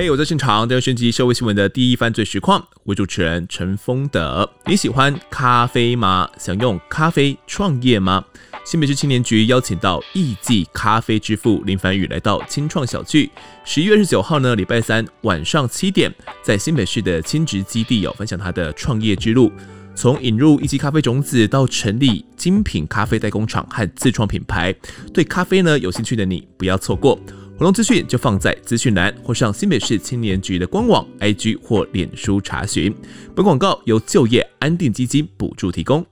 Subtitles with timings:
[0.00, 2.66] 嘿我在现场，带您升级社会新闻的第一犯罪实况。
[2.84, 4.50] 我主持人陈丰德。
[4.64, 6.26] 你喜欢咖啡吗？
[6.38, 8.24] 想用咖啡创业吗？
[8.64, 13.30] 新北市青年局邀请到艺伎咖啡之父林凡宇来到青创小聚。
[13.62, 16.10] 十一月二十九号呢，礼拜三晚上七点，
[16.42, 19.52] 在新北市的青职基地有分享他的创业之路，
[19.94, 24.74] 从引入艺伎咖啡种子到成立精品咖啡代工厂和自创品牌。
[25.12, 27.20] 对咖啡呢有兴趣的你，不要错过。
[27.60, 32.90] 活动资讯就放在资讯栏，或上新北市青年局的官网、IG 或脸书查询。
[33.36, 36.06] 本广告由就业安定基金补助提供。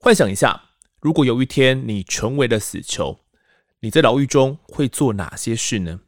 [0.00, 0.60] 幻想一下，
[1.00, 3.20] 如果有一天你成为了死囚，
[3.82, 6.00] 你在牢狱中会做哪些事呢？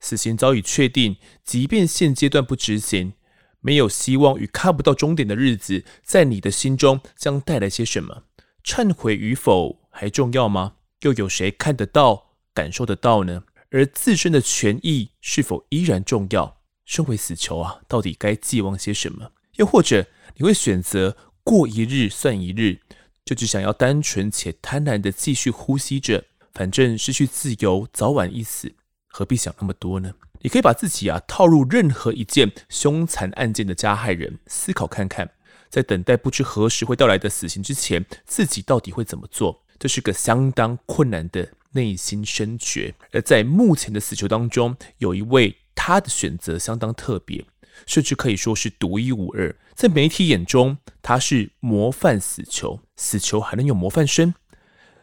[0.00, 1.14] 死刑早已确定，
[1.44, 3.12] 即便现阶段不执行，
[3.60, 8.24] 没有希望与看不到终点的日子，在你的心中将带来些什么？
[8.64, 10.72] 忏悔与否还重要吗？
[11.02, 13.44] 又有谁看得到、感受得到呢？
[13.70, 16.58] 而自身的权益是否依然重要？
[16.84, 19.30] 身为死囚啊，到底该寄望些什么？
[19.56, 22.80] 又或者你会选择过一日算一日，
[23.24, 26.24] 就只想要单纯且贪婪的继续呼吸着？
[26.52, 28.74] 反正失去自由，早晚一死，
[29.06, 30.14] 何必想那么多呢？
[30.42, 35.30] 你可以把自己啊套入任何一件凶残案件的加害人，思考看看，
[35.68, 39.62] 在等待不知何时会到来的死刑之前，自己到底会怎么做？
[39.78, 41.52] 这是个相当困难的。
[41.72, 47.44] 内心深觉，而在目前的死囚当中，有一位他的选择相当特别，
[47.86, 49.54] 甚至可以说是独一无二。
[49.74, 54.34] 在媒体眼中，他是模范死囚，死囚还能有模范生？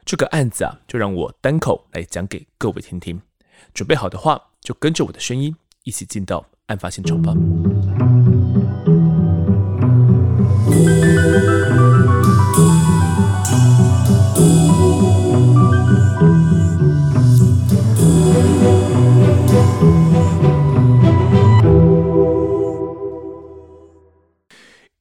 [0.06, 3.22] 这个案子啊，就让我单口来讲给各位听听。
[3.74, 8.17] 准备好的话，就跟着我的声音一起进到案发现场吧。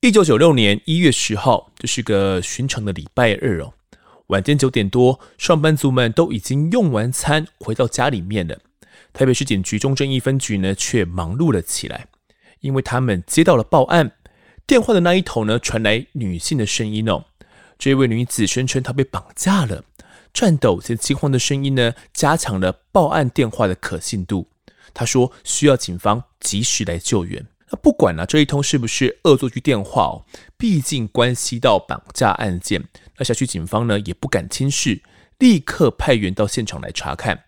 [0.07, 3.75] 一九九六年一月十号，这是个寻常的礼拜日哦。
[4.29, 8.57] 晚间九点多，上班族们都已经用完餐，回到家里面了。
[9.13, 12.07] 台北市警局中正一分局呢，却忙碌了起来，
[12.61, 14.13] 因为他们接到了报案，
[14.65, 17.25] 电话的那一头呢，传来女性的声音哦。
[17.77, 19.83] 这位女子声称她被绑架了，
[20.33, 24.47] 颤抖且惊慌的声音呢，加强了报案电话的可信度。
[24.95, 27.45] 她说需要警方及时来救援。
[27.71, 30.25] 那不管呢、啊，这一通是不是恶作剧电话哦，
[30.57, 32.85] 毕竟关系到绑架案件，
[33.19, 35.03] 那辖区警方呢也不敢轻视，
[35.39, 37.45] 立刻派员到现场来查看。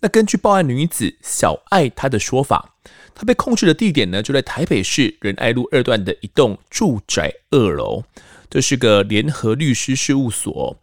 [0.00, 2.76] 那根据报案女子小爱她的说法，
[3.14, 8.04] 她被控制的地点呢就在台北市仁爱路二段的一栋住宅二楼，
[8.48, 10.78] 这是个联合律师事务所。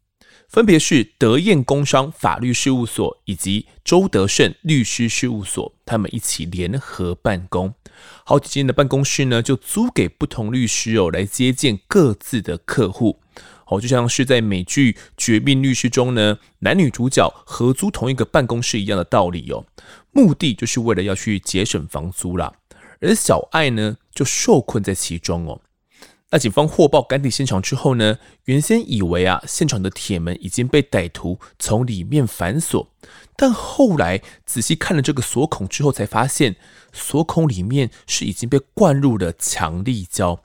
[0.54, 7.74] 分别是德燕工商法律事务所以及周德胜律师事务所，他们一起联合办公，
[8.24, 13.20] 好几间的办公室呢，就租给不同律师哦来接见各自的客户，
[13.66, 19.66] 哦，就像是在美剧《绝命律师》中呢，男女主角合租同一个办公室一样的道理哦，
[20.12, 22.54] 目的就是为了要去节省房租啦，
[23.02, 25.60] 而小爱呢，就受困在其中哦。
[26.34, 32.90] 那警方获报赶抵现场之后呢，原先以为啊，现场的铁门已经被歹徒从里面反锁，
[33.36, 36.56] 但后来仔细看了这个锁孔之后，才发现
[36.92, 40.40] 锁孔里面是已经被灌入了强力胶，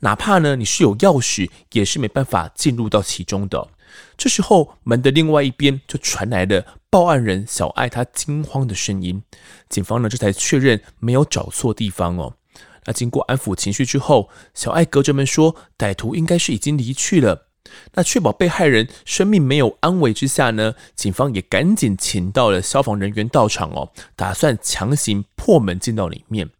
[0.00, 3.68] 哪怕呢你是有钥匙，也是没办法进入到其中的。
[4.16, 9.22] 这时候门的另外一边就传来了报案人小爱她惊慌的声音，
[9.68, 12.34] 警方呢这才确认没有找错地方哦。
[12.86, 17.48] 那经过安抚情绪之后，小艾隔着门说：“歹徒应该是已经离去了。”
[17.94, 26.50] 那确保被害人生命没有安危之下呢，警方也赶紧请到了消防人员到场哦，打算强行破门进到里面。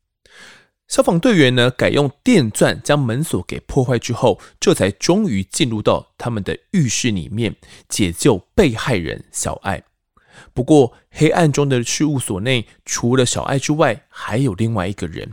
[0.88, 7.54] 消防队员呢，改用电钻将门锁给破坏之后，这才终于进入到他们的浴室里面
[7.88, 9.82] 解救被害人小艾。
[10.52, 15.32] 不过，黑暗中的事务所内，除了小艾之外，还有另外一个人。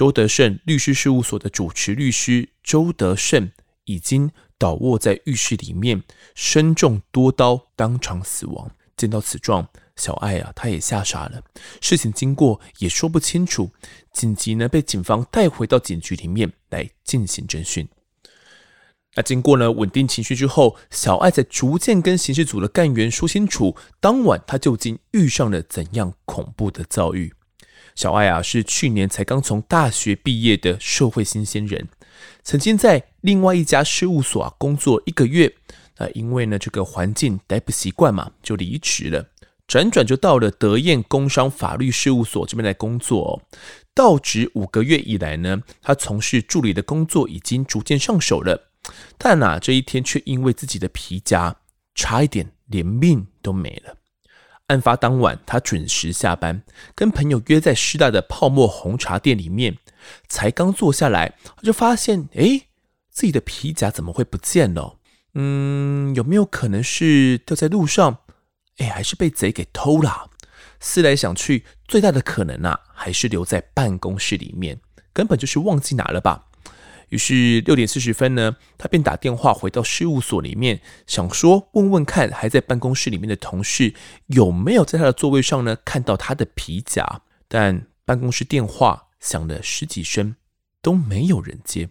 [0.00, 3.52] 周德胜律师事务所的主持律师周德胜
[3.84, 6.02] 已经倒卧在浴室里面，
[6.34, 8.70] 身中多刀，当场死亡。
[8.96, 11.42] 见到此状，小爱啊，他也吓傻了。
[11.82, 13.72] 事情经过也说不清楚，
[14.10, 17.86] 紧急呢被警方带回到警局里面来进行侦讯。
[19.16, 27.34] 那经过呢稳定情绪之后，小爱在逐渐跟刑事组的干员说清楚，当晚他究竟遇上了怎样恐怖的遭遇。
[27.94, 31.88] 小爱啊，是去年才刚从大学毕业的社会新鲜人，
[32.42, 35.54] 曾经在另外一家事务所啊工作一个月，
[35.98, 39.26] 那因为呢这个环境待不习惯嘛，就离职了。
[39.68, 43.30] 辗转就到了德燕工商法律事务所这边来工作哦。
[43.94, 48.70] 到职五个月以来呢，他从事助理的工作已经逐渐上手了，
[49.16, 51.54] 但呐、啊，这一天却因为自己的皮夹，
[51.94, 53.94] 差一点连命都没了。
[54.70, 56.62] 案发当晚，他准时下班，
[56.94, 59.76] 跟朋友约在师大的泡沫红茶店里面，
[60.28, 62.68] 才刚坐下来，他就发现，哎，
[63.10, 64.98] 自己的皮夹怎么会不见了？
[65.34, 68.18] 嗯，有没有可能是掉在路上？
[68.78, 70.30] 哎，还是被贼给偷了？
[70.78, 74.80] 思来想去，最大的可能啊，还是留在办公室里面，
[75.12, 76.46] 根本就是忘记拿了吧。
[77.10, 83.94] 于是六点四十分呢，他便打电话回到事务所里面，想说问问看还在办公室里面的同事
[84.28, 87.20] 有没有在他的座位上呢看到他的皮夹。
[87.46, 90.36] 但办公室电话响了十几声，
[90.80, 91.88] 都没有人接。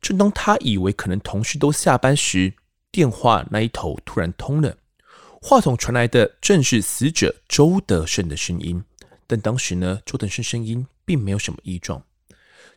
[0.00, 2.54] 正当他以为可能同事都下班时，
[2.92, 4.76] 电话那一头突然通了，
[5.42, 8.84] 话筒传来的正是死者周德胜的声音。
[9.26, 12.02] 但当时呢，周德胜声音并没有什么异状。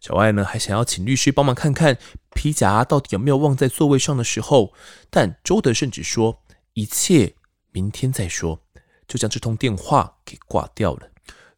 [0.04, 1.98] 小艾呢，还想要请律师帮忙看看
[2.36, 4.74] 皮夹到底有没有忘在座位上的时候，
[5.10, 7.36] 但周德胜只说一切
[7.72, 8.60] 明天再说，
[9.08, 11.08] 就将这通电话给挂掉了。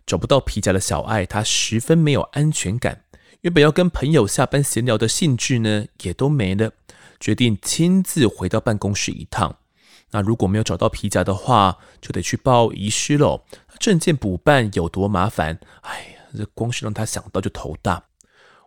[0.06, 3.06] 找不到皮夹的小艾，他十分没有安全感。
[3.42, 6.72] 原本要跟朋友下班闲聊的兴致呢，也都没了。
[7.20, 9.58] 决定亲自回到办公室一趟。
[10.12, 13.44] 那如果没有找到皮夹的话，就得去报遗失喽。
[13.80, 15.58] 证件补办有多麻烦？
[15.82, 18.04] 哎呀，这光是让他想到就头大。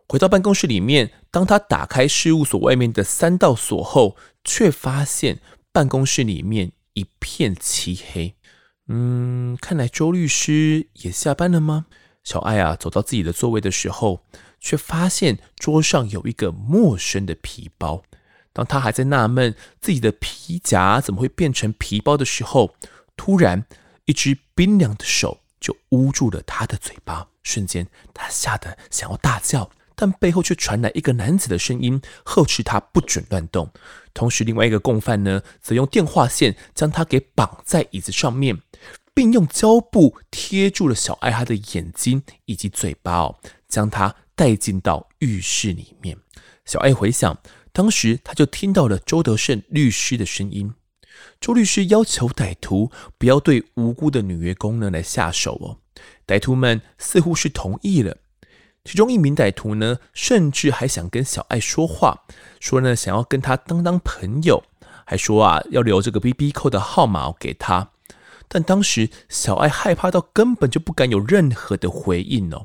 [0.09, 5.41] 回到办公室里面，当他打开事务所外面的三道锁后，却发现
[5.71, 8.35] 办公室里面一片漆黑。
[8.87, 11.85] 嗯，看来周律师也下班了吗？
[12.25, 14.25] 小艾啊，走到自己的座位的时候，
[14.59, 18.03] 却发现桌上有一个陌生的皮包。
[18.55, 22.75] 当他还在纳闷自己的皮夹怎么会变成皮包的时候，
[23.15, 23.67] 突然
[24.07, 29.71] 一只冰凉的手就捂住了他的嘴巴，瞬间他吓得想要大叫。
[30.01, 33.69] 但背后却传来一个男子的声音，呵斥他不准乱动。
[34.15, 38.63] 同时，另外一个共犯呢，则用电话线将他给绑在椅子上面，
[39.13, 46.17] 并用胶布贴住了小艾他的眼睛以及嘴巴哦，将他带进到浴室里面。
[46.65, 47.37] 小艾回想，
[47.73, 50.73] 当时他就听到了周德胜律师的声音。
[51.41, 55.79] 周律师要求歹徒不要对无辜的女员工呢来下手哦。
[56.25, 58.17] 歹徒们似乎是同意了。
[58.89, 62.23] 其中一名歹徒呢，甚至还想跟小艾说话，
[62.59, 64.65] 说呢想要跟他当当朋友，
[65.05, 67.91] 还说啊要留这个 BB 扣的号码给他。
[68.49, 72.65] 但当时小艾害怕到根本就不敢有任何的回应哦，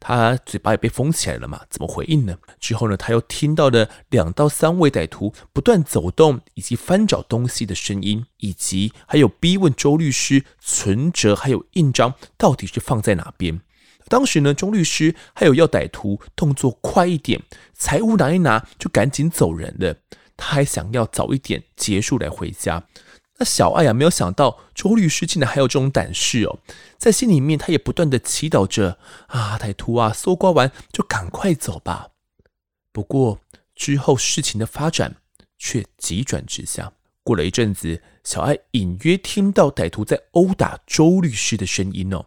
[0.00, 2.36] 他嘴巴也被封起来了嘛，怎么回应呢？
[2.58, 13.60] 之后呢，他又听到了两到三位歹徒不断走动以及翻找东西的声音，以及还有逼问周律师存折还有印章到底是放在哪边。
[14.08, 17.40] 当时呢，钟律师还有要歹徒动作快一点，
[17.74, 19.96] 财物拿一拿就赶紧走人了。
[20.36, 22.84] 他还想要早一点结束来回家。
[23.38, 26.58] 那小艾啊，没有想到周律师竟然还有这种胆识哦，
[26.98, 32.08] 在心里面他也不断的祈祷着啊，歹徒啊，搜刮完就赶快走吧。
[32.92, 33.40] 不过
[33.74, 35.16] 之后事情的发展
[35.58, 36.92] 却急转直下。
[37.24, 42.26] 过了一阵子，小艾隐约听到歹徒在殴打周律师的声音哦。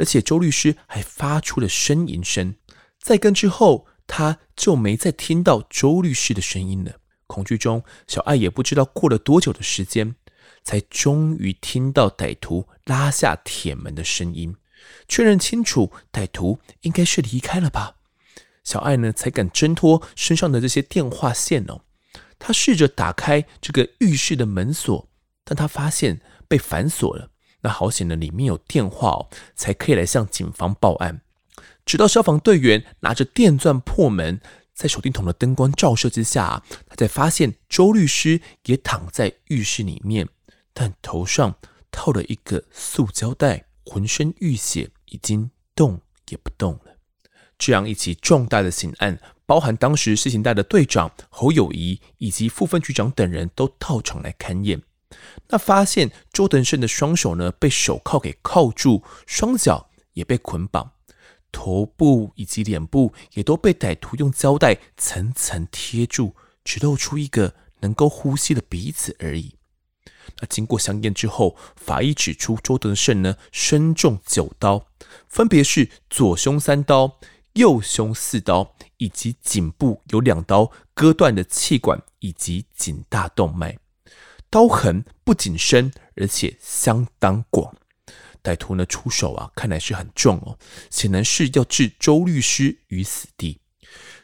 [0.00, 2.54] 而且周律师还发出了呻吟声，
[2.98, 6.94] 在跟之后，他就没再听到周律师的声音了。
[7.26, 10.16] 恐惧中，小艾也不知道过了多久的时间，
[10.64, 14.56] 才终于听到歹徒拉下铁门的声音，
[15.06, 17.96] 确认清楚歹徒应该是离开了吧。
[18.64, 21.82] 小艾呢，才敢挣脱身上的这些电话线哦。
[22.38, 25.10] 他试着打开这个浴室的门锁，
[25.44, 27.28] 但他发现被反锁了。
[27.62, 31.20] 那好险呢，里面有电话哦，才可以来向警方报案。
[31.84, 34.40] 直到消防队员拿着电钻破门，
[34.74, 40.28] 在手电筒的灯光照射之下，他才发现周律师也躺在浴室里面，
[40.72, 41.56] 但头上
[41.90, 46.96] 套了一个塑胶袋，浑身浴血，已经动也不动了。
[47.58, 54.80] 这样一起重大的刑案，包含当时事情带的队长侯友谊以及副分局长等人都到场来勘验。
[55.48, 60.92] 那发现周德胜的双手呢，被手铐给铐住，双脚也被捆绑，
[61.50, 69.56] 头部以及脸部也都被歹徒用胶带层层贴住，只露出一个能够呼吸的鼻子而已。
[70.40, 74.86] 那经过相验之后，法医指出周德胜呢身中九刀，
[75.26, 77.18] 分别是左胸三刀、
[77.54, 83.76] 右胸四刀，以及颈部有两刀割断的气管以及颈大动脉。
[84.50, 87.74] 刀痕不仅深，而且相当广。
[88.42, 90.58] 歹徒呢出手啊，看来是很重哦，
[90.90, 93.60] 显然是要置周律师于死地。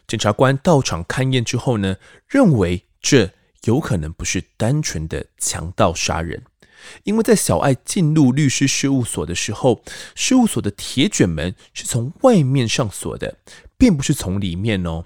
[0.08, 3.30] 检察官到场勘验之后呢，认为这
[3.64, 6.42] 有可能不是单纯的强盗杀人，
[7.04, 9.82] 因为在小爱进入律师事务所的时候，
[10.14, 13.38] 事务所的铁卷门是从外面上锁的，
[13.76, 15.04] 并不是从里面哦。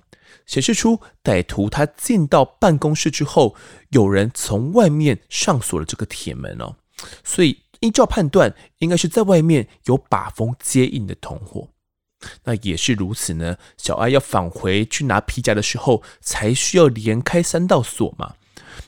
[0.51, 3.55] 显示出歹徒他进到办公室之后，
[3.91, 6.75] 有人从外面上锁了这个铁门哦，
[7.23, 11.69] 所以依照判断，应该是在外面有把风接应的同伙。
[12.43, 18.35] 那也是如此呢，小爱要返回去拿皮夹的时候，才需要连开三道锁嘛。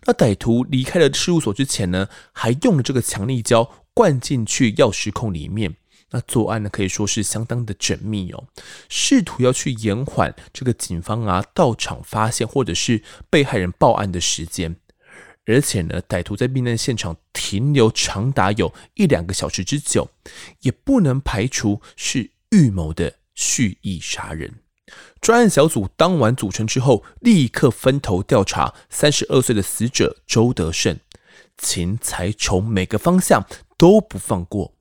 [0.05, 5.77] 那歹徒离开了事务所之前呢，还用了这个强力胶灌进去钥匙孔里面。
[6.13, 8.45] 那作案呢，可以说是相当的缜密哦，
[8.89, 14.77] 试图要去延缓这个警方啊到场发现或者是被害人报案的时间，
[15.47, 20.11] 而且呢，歹徒在命案现场停留长达有一两个小时之久，
[20.61, 24.55] 也不能排除是预谋的蓄意杀人。
[25.23, 30.99] 专案小组当晚组成之后，立刻分头调查三十二岁的死者周德胜，
[31.57, 33.47] 钱财从每个方向
[33.79, 34.75] 都不放过。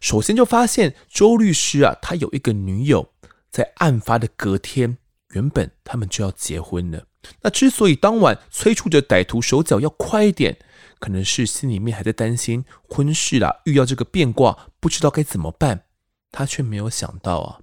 [0.00, 3.12] 首先就发现周律师啊，他有一个女友，
[3.50, 4.98] 在案发的隔天，
[5.30, 7.06] 原本他们就要结婚了。
[7.42, 10.58] 那之所以当晚催促着歹徒手脚要快一点，
[10.98, 15.84] 可能是心里面还在担心婚事啦，遇到这个变卦，不知道该怎么办。
[16.32, 17.60] 他却没有想到啊，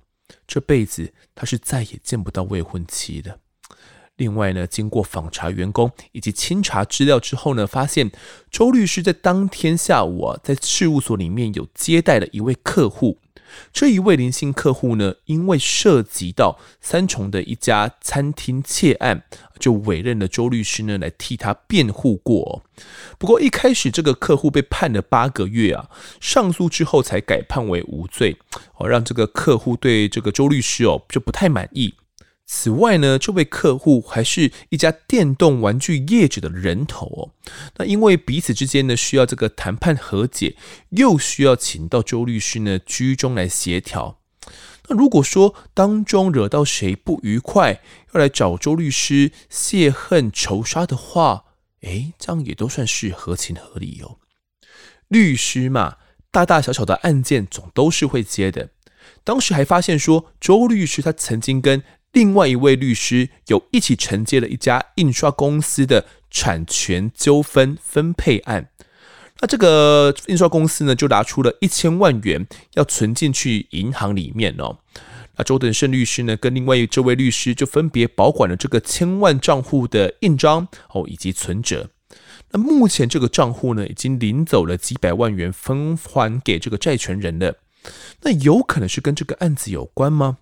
[0.47, 3.39] 这辈子他是再也见不到未婚妻的。
[4.19, 8.11] 另外呢，经过访查员工以及清查资料之后呢，发现
[8.51, 13.17] 周律师在当天下午啊，在事务所里面有接待了一位客户。
[13.73, 19.23] 这一位林姓客户呢，因为涉及到三重的一家餐厅窃案，
[19.57, 22.61] 就委任了周律师呢来替他辩护过。
[23.17, 28.37] 不过一开始这个客户被判了八个月啊，上诉之后才改判为无罪，
[28.75, 31.95] 哦，让这个客户对这个周律师哦就不太满意。
[32.51, 37.31] 此外呢，这位客户还是一家电动玩具业者的人头哦。
[37.77, 40.55] 那因为彼此之间呢需要这个谈判和解，
[40.89, 44.19] 又需要请到周律师呢居中来协调。
[44.87, 51.45] 那如果说当中惹到谁不愉快，要来找周律师泄恨仇杀的话，
[51.81, 54.17] 诶，这样也都算是合情合理哦。
[55.07, 55.97] 律师嘛，
[56.31, 58.71] 大大小小的案件总都是会接的。
[59.23, 68.69] 当时还发现说，周律师他曾经跟另外一位律师有一起承接了一家印刷公司的产权纠纷分配案，
[69.41, 74.79] 那这个印刷公司呢，就拿出了一千万元要存进去银行里面哦。
[75.37, 81.89] 那周德胜律师呢，跟另外这位律师就分别保管了这个千万账户的印章哦，以及存折。
[82.51, 87.55] 那目前这个账户呢，已经领走了几百万元，分还给这个债权人了。
[88.23, 90.39] 那有可能是跟这个案子有关吗？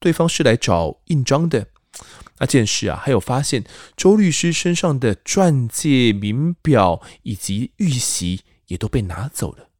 [0.00, 1.68] 对方是来找印章的，
[2.38, 3.64] 那件事啊，还有发现
[3.96, 9.70] 周律师身上的钻戒、名表以及玉玺也都被拿走了。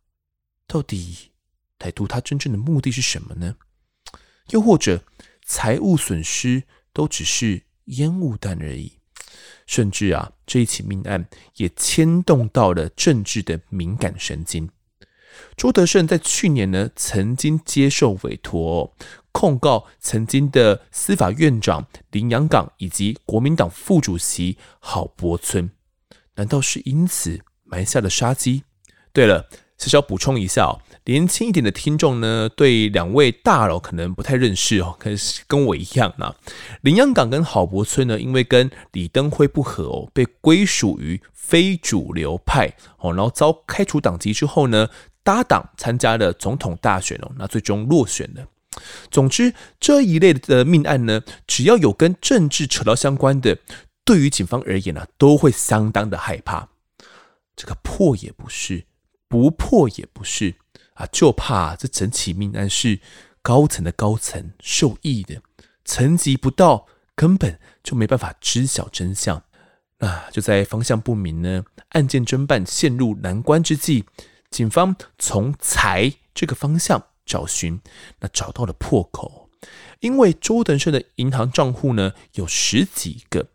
[0.67, 1.31] 到底
[1.79, 3.57] 歹徒他真正的目的是什么呢？
[4.51, 5.05] 又或者
[5.45, 8.93] 财物损失都只是烟雾弹而已？
[9.67, 14.69] 甚至啊，这一起命案也牵动到了政治的敏感神经。
[15.57, 18.95] 朱德胜在去年呢，曾经接受委托。
[19.31, 25.71] 控告曾经的司法院长林洋港以及国民党副主席郝柏村，
[26.35, 28.65] 难道是因此埋下了杀机？
[29.13, 36.35] 对了，小小补充一下，年轻一点的听众呢，对两位大佬可能不太认识哦，可是跟我一样呢。
[36.81, 44.89] 林洋港跟郝柏村呢，因为跟李登辉不合哦，被归属于非主流派哦，然后遭开除党籍之后呢，
[45.29, 48.49] 搭档参加了总统大选哦，那最终落选了。
[49.11, 53.59] 总之，这一类的命案呢，只要有跟政治扯到相关的，
[54.07, 56.67] 对于警方而言呢、啊，都会相当的害怕。
[57.55, 58.87] 这个破也不是，
[59.29, 60.55] 不破也不是
[60.95, 62.99] 啊，就怕这整起命案是
[63.43, 65.43] 高层的高层受益的，
[65.85, 69.43] 层级不到，根本就没办法知晓真相。
[69.99, 74.07] 啊，就在方向不明呢，案件侦办陷入难关之际，
[74.51, 77.05] 警方从财这个方向。
[77.29, 77.79] 找寻，
[78.21, 79.51] 那找到了破口，
[80.01, 83.49] 因为周德胜的银行账户呢有十几个，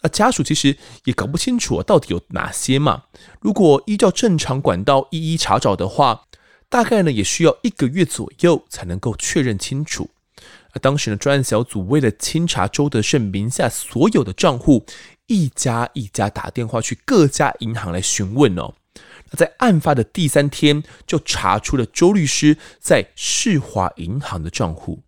[0.00, 3.02] 那家属其实也搞不清楚到底有哪些嘛。
[3.38, 6.28] 如果依照正常管道一一查找的话，
[6.70, 10.08] 大概呢也需要一个月左右才能够确认清楚。
[10.72, 14.86] 那当时呢专案小组为了清查周德胜名下所有的账户，
[15.26, 18.72] 一家一家打电话去各家银行来询问哦。
[19.36, 25.02] 在案发的第三天，就查出了周律师在世华银行的账户。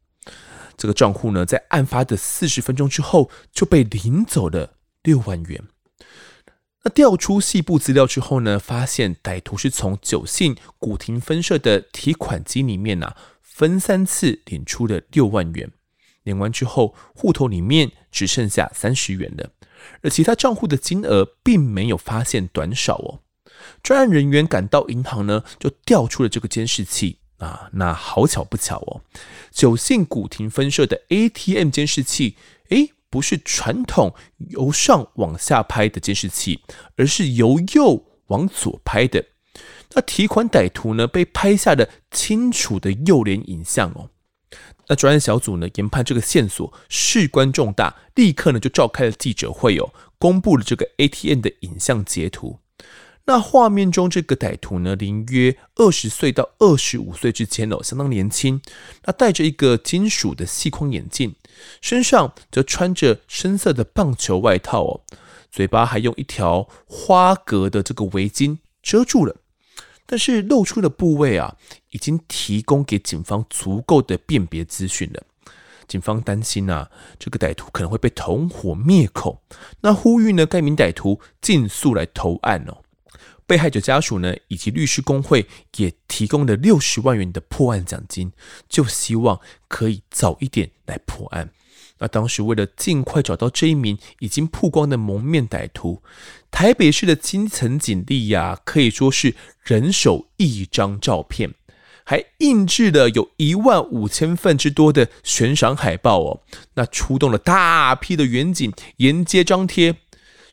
[0.76, 5.62] 这个账户呢，在案发的四十分钟之后就被领走了六万元。
[6.84, 15.70] 那调出细部资料之后呢，发现歹徒是从九信古亭分社的提款机里面啊，分三次领出了六万元。
[16.24, 19.50] 领完之后，户头里面只剩下三十元了，
[20.02, 23.20] 而其他账户的金额并没有发现短少哦。
[23.82, 27.68] 专案人员赶到银行呢，就调出了这个监视器啊。
[27.72, 29.02] 那好巧不巧哦，
[29.50, 32.36] 九信古亭分社的 ATM 监视器，
[32.68, 34.14] 诶，不是传统
[34.50, 36.62] 由上往下拍的监视器，
[36.96, 39.24] 而是由右往左拍的。
[39.94, 44.08] 那提款歹徒呢，被拍下了清楚的右脸影像哦。
[44.86, 52.60] 那专案小组呢，研判这个线索事关重大，立刻呢就召开了记者会哦，公布了这个 ATM 的影像截图。
[53.24, 58.60] 那画面中这个歹徒呢，龄约二十岁到二十五岁之间哦，相当年轻。
[59.04, 61.36] 那戴着一个金属的细框眼镜，
[61.80, 65.00] 身上则穿着深色的棒球外套哦，
[65.52, 69.36] 嘴巴还用一条花格的这个围巾遮住了。
[70.04, 71.56] 但是露出的部位啊，
[71.90, 75.22] 已经提供给警方足够的辨别资讯了。
[75.86, 79.42] 警方担心啊，这个歹徒可能会被同伙灭口，
[79.80, 82.78] 那呼吁呢，该名歹徒尽速来投案哦。
[83.46, 85.46] 被害者家属呢，以及律师公会
[85.76, 88.32] 也提供了六十万元的破案奖金，
[88.68, 91.50] 就希望可以早一点来破案。
[91.98, 96.02] 那当时为了尽快找到这一名已经曝光的蒙面歹徒，
[96.50, 101.54] 台北市的基层警力呀、可以说是人手一张照片，
[102.04, 106.40] 还印制了有一万五千份之多的悬赏海报哦。
[106.74, 110.01] 那出动了大批的员警沿街张贴。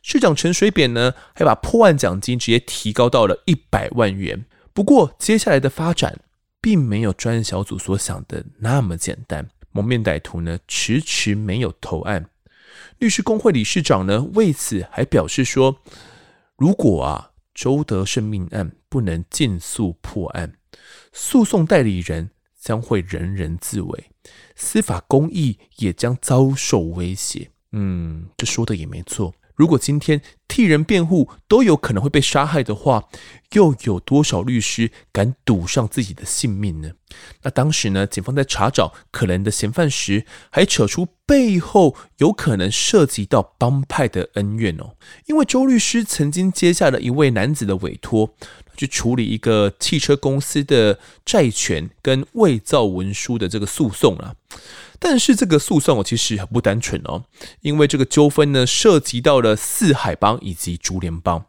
[0.02, 4.46] 市长陈水扁呢，还把破案奖金直接提高到了一百万元。
[4.72, 6.20] 不过，接下来的发展
[6.60, 9.48] 并没有专案小组所想的那么简单。
[9.72, 12.30] 蒙面歹徒呢，迟迟没有投案。
[12.98, 15.80] 律师公会理事长呢，为此还表示说，
[16.56, 20.54] 如果啊，周德胜命案不能尽速破案，
[21.12, 24.10] 诉讼代理人将会人人自危，
[24.56, 27.50] 司法公义也将遭受威胁。
[27.72, 29.34] 嗯，这说的也没错。
[29.60, 33.10] 如果今天替人辩护都有可能会被杀害的话，
[33.52, 36.92] 又有多少律师敢赌上自己的性命呢？
[37.42, 44.94] 那当时呢，警方在查找可能的嫌犯时，还扯出背后有可能涉及到帮派的恩怨哦。
[45.26, 48.34] 因为周律师曾经接下了一位男子的委托，
[48.78, 54.36] 去处理一个汽车公司的债权跟伪造文书的这个诉讼啊。
[55.02, 57.24] 但是这个诉讼我，其实很不单纯哦，
[57.62, 61.44] 因为这个纠纷呢，涉及到了四海帮以及竹联帮。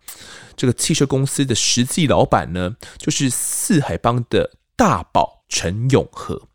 [0.55, 6.47] 这个汽车公司的实际老板呢，就是四海帮的大宝陈永和。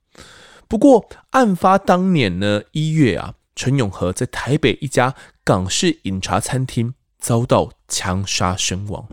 [0.66, 9.06] 不过，案发当年呢，一月啊，陈永和在台北一家港式饮茶餐厅遭到枪杀身亡，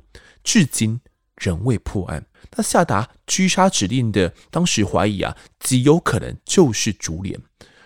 [0.43, 1.01] 至今
[1.35, 2.25] 仍未破案。
[2.49, 7.39] 他下达狙杀指令的，当时怀疑啊，极有可能就是竹联。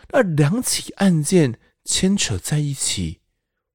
[0.09, 3.19] 那两起案件牵扯在一起，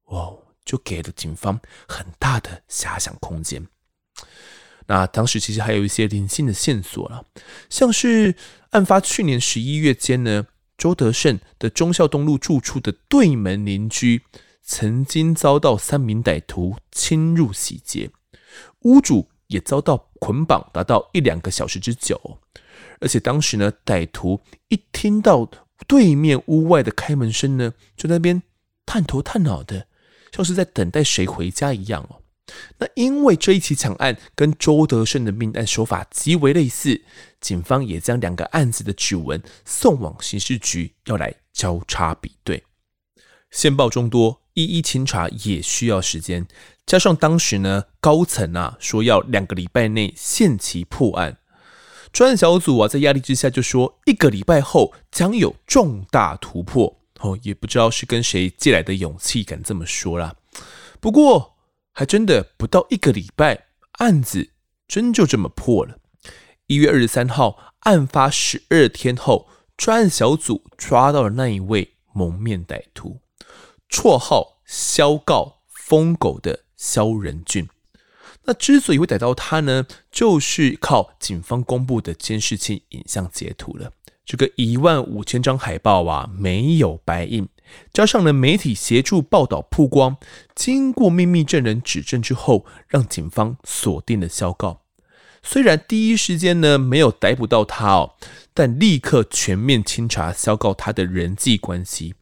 [0.05, 3.67] 哦，就给了警方很大的遐想空间。
[4.87, 7.25] 那当时其实还有一些零星的线索了，
[7.71, 8.35] 像是
[8.71, 14.23] 案发去年十一月间呢，周德胜的忠孝东路住处的对门邻居，
[14.63, 18.11] 曾经遭到三名歹徒侵入洗劫，
[18.81, 22.39] 屋主也遭到捆绑达到一两个小时之久，
[23.01, 25.49] 而且当时呢，歹徒一听到。
[25.87, 28.43] 对面屋外的开门声呢，就那边
[28.87, 29.87] 探头探脑的，
[30.33, 32.23] 像是在等待谁回家一样哦。
[32.79, 37.01] 那因为这一起抢案跟周德胜的命案手法极为类似，
[37.41, 42.65] 警方也将两个案子的指纹送往刑事局，要来交叉比对。
[43.51, 46.47] 线报众多，一一清查也需要时间，
[46.85, 51.39] 加上当时呢高层啊说要两个礼拜内限期破案。
[52.13, 60.35] 专案小组啊，在压力之下就说一个礼拜后将有重大突破哦，也不知道是跟谁借来的勇气，敢这么说啦。
[61.01, 61.57] 不过
[61.93, 64.51] 还真的不到一个礼拜，案子
[64.87, 65.99] 真就这么破了。
[66.67, 73.21] 一月二十三号，案发十二天后，专案小组抓到了那一位蒙面歹徒，
[73.89, 77.69] 绰号“萧告疯狗”的萧仁俊。
[78.45, 83.93] 那之所以会逮到他呢，就是靠警方公布的监视器影像截图了。
[84.25, 87.49] 这个一万五千张海报啊，没有白印，
[87.93, 90.17] 加上了媒体协助报道曝光，
[90.55, 94.83] 经过秘密证人指证之后，让警方锁定了肖告。
[95.43, 98.15] 虽然第一时间呢没有逮捕到他哦，
[98.55, 102.15] 但立刻全面清查肖告他的人际关系。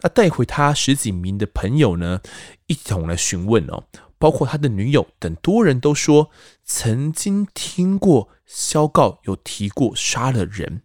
[0.00, 2.20] 那带回他十几名的朋友呢，
[2.66, 3.84] 一同来询问哦，
[4.24, 6.30] 包括他的女友等多人都说
[6.64, 10.80] 曾经听过肖告有提过杀了人。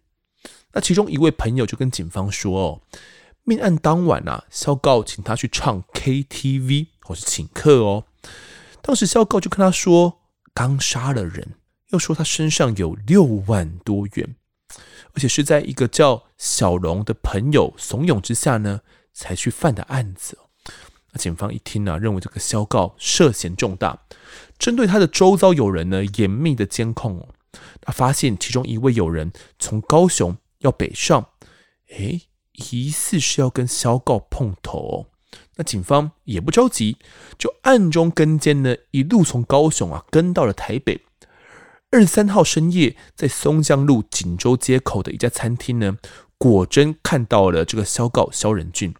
[0.72, 2.82] 那其中一位朋友就跟警方说哦，
[3.44, 8.04] 命案当晚啊，肖告请他去唱 KTV 或是请客哦。
[8.82, 10.18] 当时肖告就跟他说
[10.52, 11.54] 刚杀了人，
[11.92, 14.36] 又说他身上有六万多元，
[15.14, 18.82] 而且是在一个叫小龙的朋友怂恿之下呢，
[19.14, 20.36] 才去犯的案子。
[21.12, 24.02] 那警方一听啊，认为这个萧告涉嫌重大，
[24.58, 27.28] 针对他的周遭友人呢，严密的监控哦。
[27.80, 30.36] 他发现其中一位友人从高雄。
[30.60, 31.28] 要北上，
[31.96, 32.20] 诶，
[32.52, 35.06] 疑似是要跟萧告碰头哦。
[35.56, 36.98] 那警方也不着急，
[37.38, 41.00] 就暗中跟监呢，一路从高雄啊跟到了台北。
[41.90, 45.96] 二十三号深夜，在松江路锦州街口的一家餐厅呢，
[46.36, 48.94] 果真看到了这个萧告萧仁俊，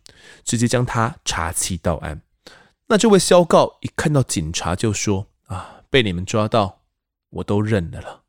[0.45, 2.23] 直接将他查缉到案。
[2.87, 6.81] 那这位萧告一看到警察就说：“啊，被你们抓到，
[7.31, 8.23] 我都认了了。”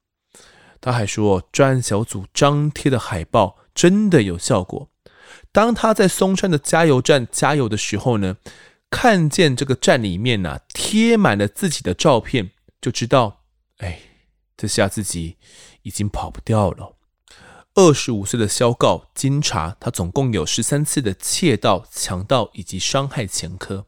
[0.80, 4.90] 他还说，专案小组张贴的海报真的有效果。
[5.52, 8.38] 当他在松山的加油站加油的时候呢，
[8.90, 13.44] 看见这个站里面啊贴满了自己的照片，就知道，
[13.78, 14.00] 哎，
[14.56, 15.38] 这下自己
[15.84, 16.96] 已经跑不掉了。
[17.76, 23.86] 二十五岁的肖告，经查他总共有十三次的窃盗、强盗以及伤害前科。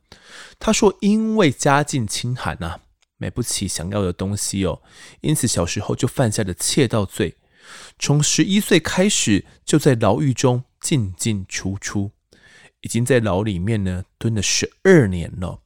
[0.58, 2.80] 他说，因为家境清寒呐、啊。
[3.18, 4.82] 买不起想要的东西哦，
[5.22, 7.38] 因此小时候就犯下了窃盗罪。
[7.98, 12.12] 从十一岁开始就在牢狱中进进出出，
[12.82, 15.62] 已经在牢里面呢蹲了十二年了。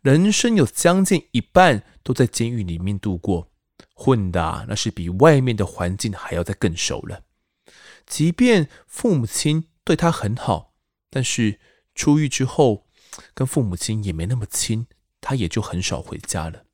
[0.00, 3.48] 人生有将近一半都在监狱里面度过，
[3.94, 7.20] 混的啊，那是比外面的环境还要再更熟了。
[8.06, 10.72] 即便父母亲对他很好，
[11.10, 11.58] 但是
[11.94, 12.86] 出狱之后
[13.32, 14.86] 跟父母亲也没那么亲，
[15.20, 16.64] 他也就很少回家了。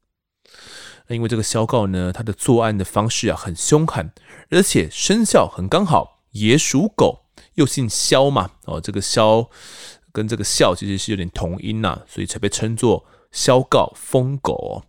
[1.06, 4.12] 那因为这个萧告呢，他的作案的方式啊很凶悍，
[4.50, 9.50] 而且生肖很刚好，也属狗，又姓萧嘛，哦，这个萧
[10.12, 14.86] 跟这个肖其实是有点同音呐、所以才被称作萧告疯狗、哦。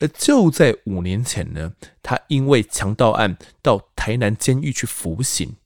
[0.00, 5.56] 而就在五年前呢，他因为强盗案到台南监狱去服刑，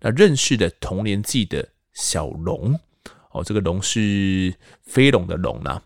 [0.00, 2.78] 那认识的同年纪的小龙，
[3.32, 5.82] 哦，这个龙是飞龙的龙呐、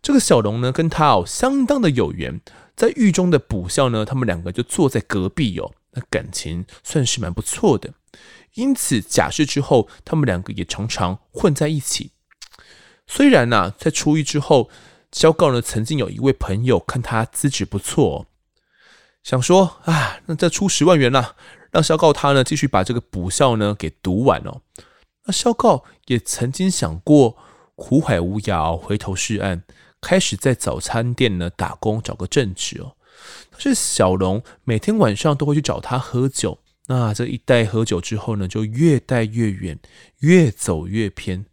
[0.00, 2.40] 这个小龙呢，跟他哦相当的有缘，
[2.76, 7.92] 在狱中的补校呢，他们两个就坐在隔壁哦，那感情算是蛮不错的。
[8.54, 12.12] 因此假释之后，他们两个也常常混在一起。
[13.06, 14.70] 虽然呢、啊，在出狱之后，
[15.12, 18.26] 萧告呢曾经有一位朋友看他资质不错、
[19.22, 21.36] 想说啊，那再出十万元啦，
[21.70, 24.62] 让萧告他呢继续把这个补校呢给读完哦。
[25.24, 27.36] 那萧告也曾经想过
[27.74, 29.62] 苦海无涯，回头是岸。
[30.00, 32.96] 开始在早餐店呢打工，找个正职哦。
[33.50, 39.78] 但是小龙每天晚上都会去找他喝酒，那这一带喝酒之后呢，就越带越远，
[40.20, 41.46] 越走越偏。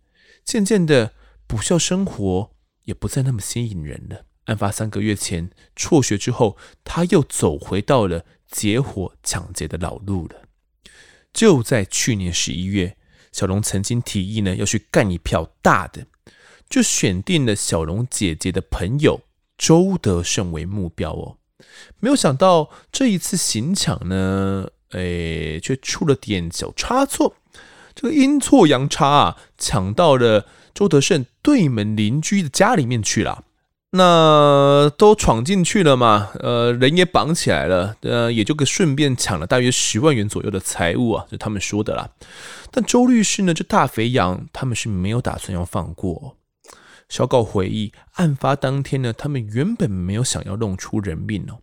[0.44, 1.14] 渐渐的，
[1.48, 2.52] 补校生活
[2.84, 4.26] 也不再那么吸引人了。
[4.46, 10.36] 案发三个月前辍学之后，他又走回到了劫火抢劫的老路了。
[11.34, 12.98] 就在去年十一月，
[13.32, 16.06] 小龙曾经提议呢，要去干一票大的。
[16.68, 19.22] 就选定了小龙姐姐的朋友
[19.56, 21.38] 周德胜为目标哦，
[22.00, 27.36] 没有想到这一次行抢呢，诶，却出了点小差错。
[27.94, 33.44] 这个阴错阳差啊，抢到了周德胜对门邻居的家里面去了。
[33.96, 42.10] 那都闯进去了嘛，呃，人也绑起来了，呃，也就个顺便抢了大约十万元左右的财物啊，就他们说的啦。
[42.72, 46.38] 但周律师呢，这大肥羊他们是没有打算要放过。
[47.08, 51.60] 萧告回忆，案发当天呢，他们原本没有想要弄出人命哦。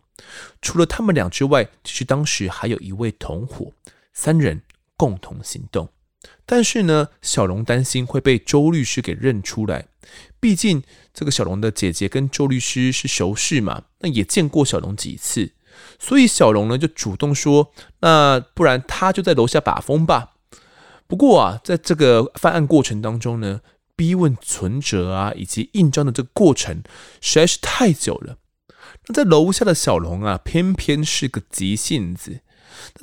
[0.61, 3.73] 除了他们俩之外，其实当时还有一位同伙，
[4.13, 4.61] 三人
[4.95, 5.89] 共同行动。
[6.45, 9.85] 但是呢，小龙担心会被周律师给认出来，
[10.43, 15.53] 毕竟这个小龙的姐姐跟周律师是熟识嘛，那也见过小龙几次，
[15.97, 20.33] 所以小龙呢就主动说：“那不然他就在楼下把风吧。”
[21.07, 23.61] 不过啊，在这个犯案过程当中呢。
[23.95, 26.81] 逼问存折啊，以及印章的这个过程
[27.21, 28.37] 实在是太久了。
[29.05, 32.39] 那在楼下的小龙啊，偏偏是个急性子，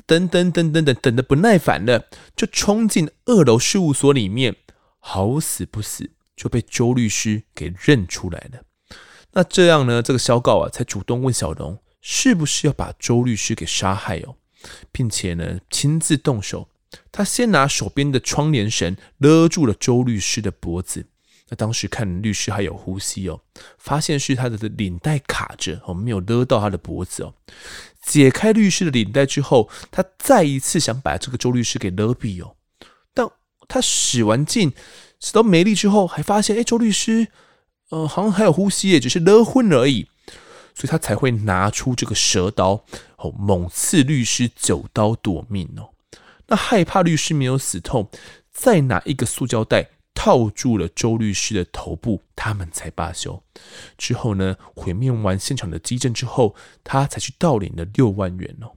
[0.05, 4.57] 等等等等等，等的不耐烦了，就冲进二楼事务所里面，
[4.99, 6.09] 好死不死
[6.41, 8.63] 就被周律师给认出来了。
[9.33, 14.37] 那这样呢，这个小告啊，才主动问小龙是不是要把周律师给杀害哦，
[14.91, 16.67] 并且呢亲自动手。
[17.11, 21.05] 他先拿手边的窗帘绳勒住了周律师的脖子。
[21.49, 23.39] 那当时看律师还有呼吸哦，
[23.77, 27.35] 发现是他的领带卡着哦，没有勒到他的脖子哦。
[28.01, 32.55] 解开律师的领带之后，他再一次想把这个周律师给勒毙哦。
[33.13, 33.29] 但
[33.67, 34.73] 他使完劲，
[35.21, 37.29] 死到没力之后，还发现哎，周律师
[37.91, 40.07] 呃好像还有呼吸耶，只是勒昏而已。
[40.73, 42.85] 所以他才会拿出这个蛇刀
[43.17, 45.89] 哦，猛刺律师九刀夺命哦。
[46.47, 48.09] 那害怕律师没有死透，
[48.51, 53.43] 再拿一个塑胶袋套住了周律师的头部，他们才罢休。
[53.97, 56.55] 之后呢，毁灭完现场的激震之后，
[56.85, 58.71] 他才去盗领了六万元哦。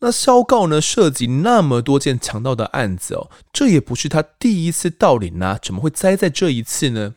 [0.00, 7.14] 那萧告呢，涉及那么多件强盗的案子哦，这也不是他第一次盗领啊，怎么会栽在这一次呢？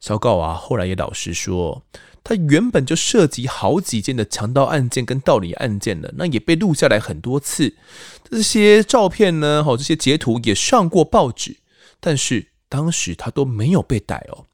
[0.00, 1.82] 萧告啊，后来也老实说。
[2.26, 7.74] 他原本就涉及好几件的强盗案件跟盗领案件了，那也被录下来很多次。
[8.30, 11.58] 这些照片呢，好，这些截图也上过报纸，
[12.00, 14.46] 但是当时他都没有被逮哦。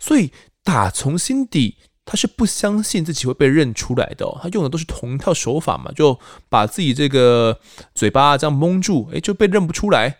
[0.00, 0.32] 所以
[0.64, 4.26] 打从心底他是不相信自己会被认出来的。
[4.42, 7.60] 他用的都是同一套手法嘛，就把自己这个
[7.94, 10.18] 嘴巴这样蒙住，诶，就被认不出来。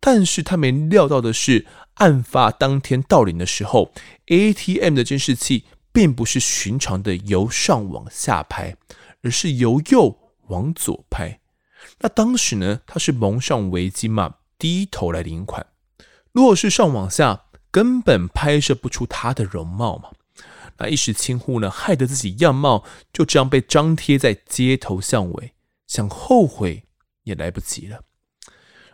[0.00, 3.92] 但是他没料到的是，案发当天盗领的时候
[4.26, 5.64] ，ATM 的监视器。
[5.96, 8.76] 并不是寻常的由上往下拍，
[9.22, 11.40] 而是由右往左拍。
[12.00, 15.64] 那当时呢，他是蒙上围巾嘛，低头来领款。
[16.32, 20.10] 如果是上往下，根本拍摄不出他的容貌嘛。
[20.78, 25.54] 那一时轻忽呢，害得自己样貌就这样被张贴在街头巷尾，
[25.86, 26.84] 想后悔
[27.22, 28.04] 也来不及了。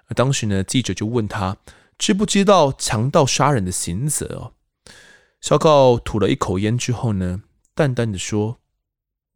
[0.09, 1.57] 那当时呢，记者就问他，
[1.99, 4.55] 知不知道强盗杀人的刑责哦？
[5.41, 7.43] 小告吐了一口烟之后呢，
[7.75, 8.61] 淡淡的说：“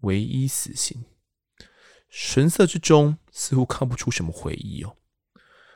[0.03, 1.05] 唯一死刑。”
[2.09, 4.97] 神色之中似乎看不出什么悔意哦。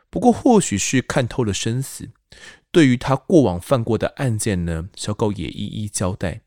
[0.08, 2.10] 不过或许是看透了生死，
[2.70, 6.42] 对于他过往犯过的案件呢，小狗也一一交代。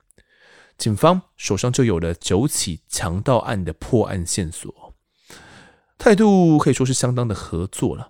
[0.78, 4.94] 警方手上就有了九起强盗案的破案线索，
[5.98, 8.10] 态度可以说是相当的合作了。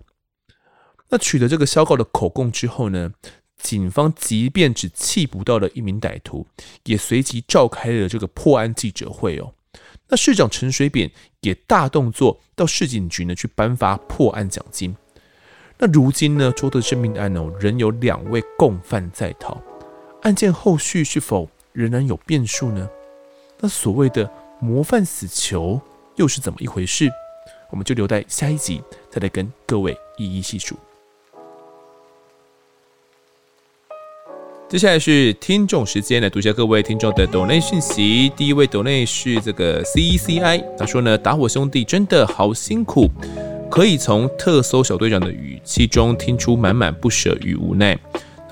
[1.10, 3.12] 那取得这个萧告的口供之后呢，
[3.58, 6.46] 警方即便只缉不到了一名歹徒，
[6.84, 9.54] 也随即召开了这个破案记者会哦。
[10.08, 14.96] 那市长陈水扁也大动作到市警局呢去颁发破案奖金。
[15.78, 19.60] 那如今呢，周德正命案哦，仍有两位共犯在逃，
[20.22, 22.88] 案件后续是否仍然有变数呢？
[23.58, 25.80] 那所谓的模范死囚
[26.14, 27.10] 又是怎么一回事？
[27.70, 30.76] 我们就留待下一集再来跟各位一一细数。
[34.68, 38.28] 接下来是听众时间，来读下各位听众的抖内讯息。
[38.36, 43.10] 第一位抖内是这个 C E C I，他说呢，打火兄弟真的好辛苦，
[43.68, 47.98] 可以从特搜小队长的语气中听出满满不舍与无奈。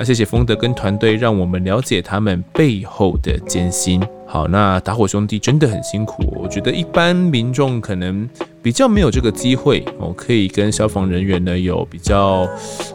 [0.03, 4.03] 那谢谢丰德跟团队，让我们了解他们背后的艰辛。
[4.27, 8.29] 好，那打火兄弟真的很辛苦，我觉得一般民众可能。
[8.63, 12.49] 比较没有这个机会哦，可以跟消防人员呢有比较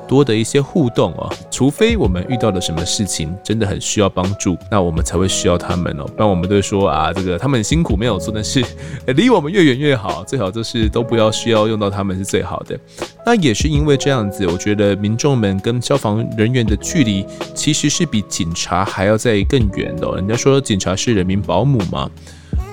[0.07, 1.29] 多的一些互动哦。
[1.51, 6.05] 除非我们遇到了什么事情真的很需要帮助，那我们才会需要他们哦。
[6.05, 8.63] 不然我们都会说啊，这个他们很辛苦没有错，但是
[9.15, 12.79] 离我们越远越好，最好就是都不要需要用到他们是最好的。
[13.25, 20.09] 那也是因为这样子，我觉得民众们跟消防人员的距离其实是比警察还要再更远的。
[20.15, 22.09] 人家说警察是人民保姆嘛，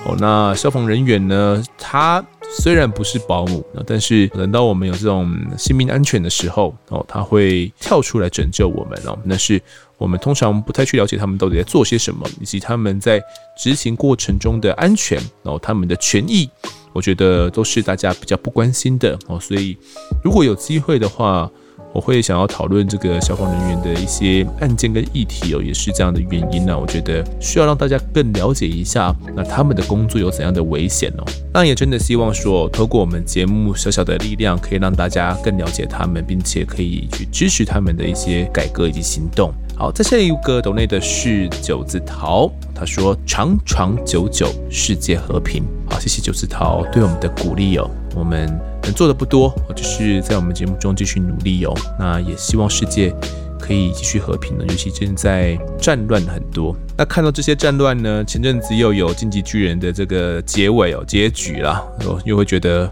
[0.05, 2.23] 哦，那消防人员呢，他。
[2.51, 9.17] 虽然不是保姆，但是等到我们有这种性命安全的时候哦，他会跳出来拯救我们哦。
[9.23, 9.61] 那是
[9.97, 13.21] 我们通常不太去了解他们到底在做些什么，以及他们在
[13.57, 16.49] 执行过程中的安全然后，他们的权益，
[16.93, 19.39] 我觉得都是大家比较不关心的哦。
[19.39, 19.77] 所以
[20.23, 21.49] 如果有机会的话，
[21.95, 26.77] 我会想要讨论这个消防人员的一些案件跟议题哦，也是这样的原因呢。
[26.77, 31.23] 我觉得需要让大家更了解一下，那他们的工作有怎样的危险哦。
[31.53, 39.53] 那也真的希望说，透过我们节目小小的力量，可以让大家更了解他们，并且可以去支持他们的一些改革以及行动。
[39.77, 45.63] 好，再下一个抖内的是九字桃，他说长长久久，世界和平。
[45.89, 48.49] 好，谢谢九字桃对我们的鼓励哦，我们。
[48.85, 51.73] 能做的不多，我就是在我们节目中继续努力哦。
[51.97, 53.11] 那也希望世界
[53.59, 56.75] 可以继续和平呢，尤其现在战乱很多。
[56.95, 61.83] 那看到这些战乱呢，前阵子又有《进击巨人》的这个结尾哦，结局啦，
[62.25, 62.87] 又会觉得，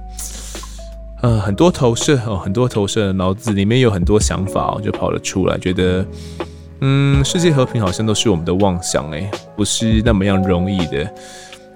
[1.21, 6.03] 呃，很多投射哦，很多投射，脑子里面有很多想法哦，就跑了出来，觉得，
[6.81, 11.07] 嗯，世界和平好像都是我们的妄想诶，不是那么样容易的。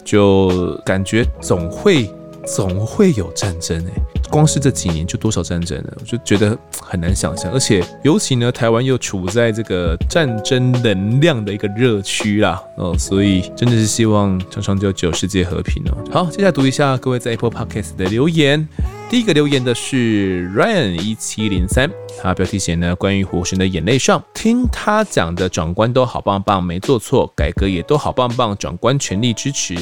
[0.04, 2.10] 就感觉总会
[2.48, 3.92] 总会有战争哎。
[4.30, 7.50] 光是这几年就多少战争了，我就觉得很难想象。
[7.54, 15.98] 而且尤其呢，台湾又处在这个战争能量的一个热区啦，哦，所以真的是希望长长久久，世界和平哦。
[16.12, 18.68] 好，接下来读一下各位在 Apple Podcast 的留言。
[19.10, 21.90] 第一个留言的是 Ryan 一七零三，
[22.22, 29.74] 他标题写呢，关于《火神的眼泪》上，听他讲的长官都好棒棒，没做错，改革也都好棒棒，长官全力支持。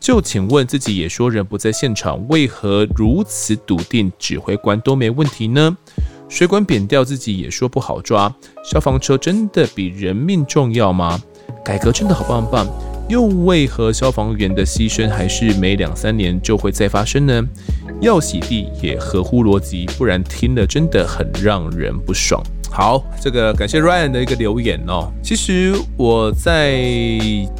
[0.00, 5.76] 就请问自己也说人不在现场，为何如此笃定指挥官都没问题呢？
[6.26, 8.34] 水管扁掉自己也说不好抓，
[8.64, 11.20] 消防车真的比人命重要吗？
[11.62, 12.66] 改革真的好棒棒。
[13.10, 17.42] 又为何消防员的牺牲还是每两三年就会再发生呢？
[18.00, 22.42] 要洗地也合乎逻辑，不然听了真的很让人不爽。
[22.70, 25.12] 好，这个感谢 Ryan 的一个留言哦。
[25.22, 26.80] 其实我在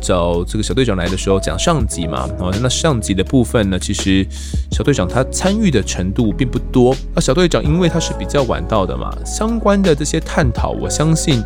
[0.00, 4.26] 找这个小队长来的时候讲上级嘛，哦，那上级的部分呢，其实
[4.70, 6.94] 小队长他参与的程度并不多。
[7.14, 11.42] 那小队长因为他是比较晚到的嘛，相关的这些探讨，我相信。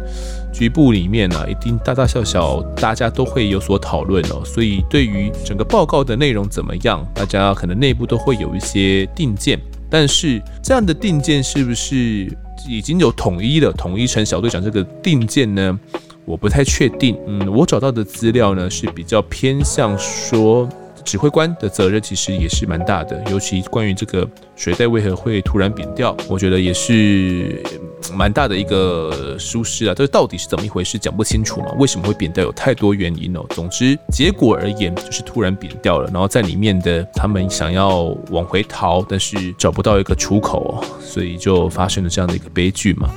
[0.52, 9.58] 局部里面呢、一定大大小小大家都会有所讨论哦，所以对于整个报告的内容怎么样，大家可能内部都会有一些定见。
[9.90, 12.30] 但是这样的定见是不是
[12.68, 15.78] 已经有统一了，统一成小队长这个定见呢？
[16.24, 17.16] 我不太确定。
[17.26, 20.68] 嗯，我找到的资料呢是比较偏向说。
[21.04, 27.62] 指挥官的责任其实也是蛮大的，尤其关于这个水带为何会突然扁掉，我觉得也是
[28.12, 29.94] 蛮大的一个舒适啊。
[29.94, 31.72] 这到底是怎么一回事，讲不清楚嘛？
[31.78, 32.44] 为什么会扁掉？
[32.44, 33.44] 有太多原因哦。
[33.50, 43.08] 总之，结果而言就是突然扁掉了，然后在里面的他们想要往回逃，但是找不到一个出口哦，所以就发生了这样的一个悲剧嘛。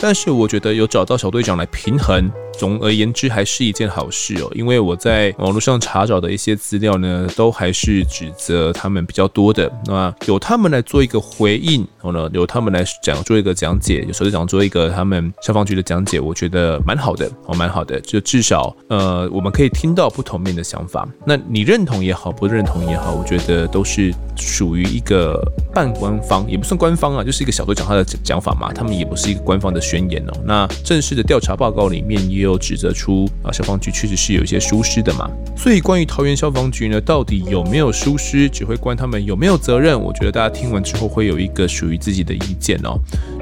[0.00, 2.30] 但是我觉得有找到小队长来平衡。
[2.58, 4.50] 总而言之，还是一件好事哦。
[4.54, 9.70] 因为我在网络上查找的一些资料呢，都还是指责他们比较多的。
[9.86, 18.00] 那由他们来做一个回应，然后呢，由他们来讲做一个讲解，有时候讲做一个他们消防局的讲解，我觉得蛮好的哦，蛮好的。
[18.00, 21.06] 就至少呃，我们可以听到不同面的想法。
[21.26, 25.40] 那你认同也好，不认同也好，我觉得都是属于一个
[25.74, 28.72] 半官方，也不算官方啊，就是一个小队长他的讲法嘛。
[28.72, 30.32] 他们也不是一个官方的宣言哦。
[30.44, 35.30] 那正式的调查报告里面也有指责出啊，消防局确实是有一些疏失的嘛。
[35.56, 40.00] 所以关于桃园消防局呢，到底有没有疏失，指挥官他们有没有责任？
[40.00, 42.98] 我觉得大家听完之后会有一个属于自己的意见哦。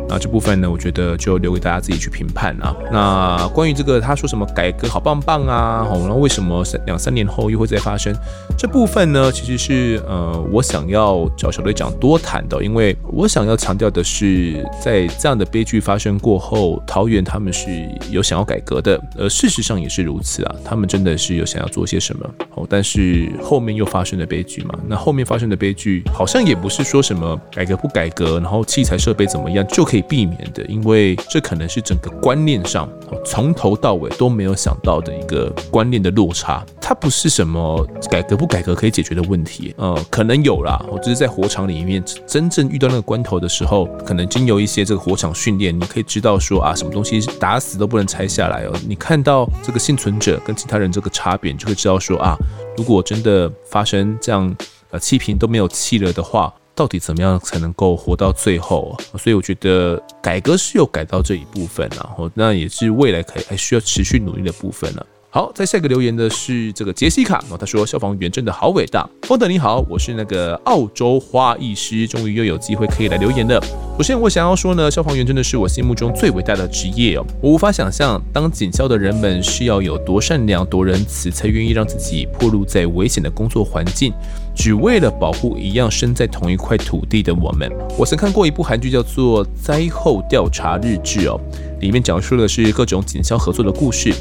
[0.08, 2.74] 那这部分呢，我觉得就留给大家自己去评判啊。
[2.92, 8.14] 那关于这个他说什么改革好棒棒啊，然后为什么三两三年后又会再发生？
[8.56, 19.00] 这部分呢，其实是呃我想要找小队长多谈的，因为我想要强调的是，在这样的悲剧发生过后，桃园他们是有想要改革的。
[19.16, 24.74] 呃，事实上也是如此啊，他们真的是有想要做些什么哦，但是后面又发生了悲剧嘛。
[24.86, 32.88] 那后面发生的悲剧好像也不是说什么改革不改革，然后器材设备怎么样就可可以避免的，因为这可能是整个观念上
[33.24, 36.66] 从头到尾都没有想到的一个观念的落差。
[36.80, 48.96] 它不是什么改革不改革可以解决的问题，呃，可能有啦，我只是在火场里面真正遇到那个关头的时候，可能经由一些这个火场训练，你可以知道说啊，什么东西打死都不能拆下来哦，你。
[48.96, 52.34] 看到这个幸存者跟其他人这个差别，你就会知道说啊，
[52.74, 54.56] 如果真的发生这样
[54.90, 58.96] 呃气瓶都没有气了的话，到底怎么样才能够活到最后？
[59.18, 65.06] 所以我觉得改革是有改到这一部分，然后那也是未来可以还需要持续努力的部分了。
[65.34, 69.04] 好，在下一个留言的是这个杰西卡，他说消防员真的好伟大。
[69.22, 73.60] 风德你好，我是那个澳洲花艺师，终于又有机会可以来留言了。
[73.96, 77.26] 首先我想要说呢，消防员真的是我心目中最伟大的职业哦。
[77.42, 84.12] 我无法想象当警校的人们是要有多善良、多仁慈，才愿意让自己暴露在危险的工作环境，
[84.54, 87.68] 只为了保护一样身在同一块土地的我们。
[87.98, 91.40] 我曾看过一部韩剧叫做《灾后调查日志》哦，
[91.80, 94.14] 里面讲述的是各种警消合作的故事。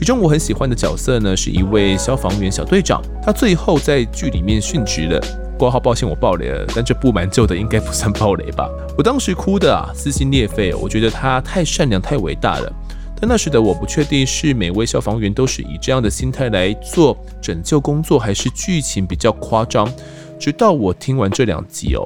[0.00, 5.20] 其中我很喜欢的角色呢，是一位消防员小队长，他最后在剧里面殉职了。
[5.58, 8.66] 挂号抱歉，我爆雷了，但这部蛮旧的，应该不算爆雷吧？
[8.96, 12.72] 我当时哭的啊，撕心裂肺，我觉得他太善良、太伟大了。
[13.20, 19.86] 但那时的我不确定是每位消防员都是以这样的心态来做拯救工作，还是剧情比较夸张。
[20.38, 22.02] 直到我听完这两集哦。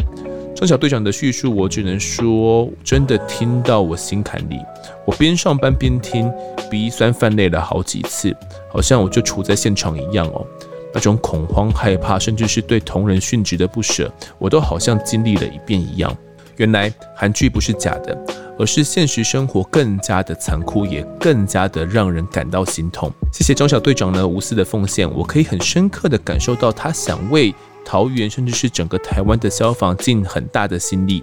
[0.54, 4.60] 张小队长的叙述，我只能说，真的听到我心坎里。
[5.04, 6.32] 我边上班边听，
[6.70, 8.34] 鼻酸泛泪了好几次，
[8.70, 10.46] 好像我就处在现场一样哦。
[10.92, 16.16] 那种恐慌、害怕，甚至是对同仁殉职的不舍，我都好像经历了一遍一样。
[16.56, 18.16] 原来韩剧不是假的，
[18.56, 23.10] 而是现实生活更加的残酷，也更加的让人感到心痛。
[23.32, 27.52] 谢谢张小队长呢无私的奉献，我可以很深刻的感受到他想为
[27.84, 31.22] 桃园甚至是整个台湾的消防尽很大的心力。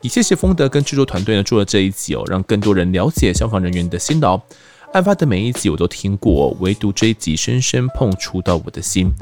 [0.00, 4.40] 也谢谢丰德跟制作团队呢做了这一集哦，让更多人了解消防人员的辛劳。
[4.92, 9.12] 案发的每一集我都听过，唯独这一集深深碰触到我的心。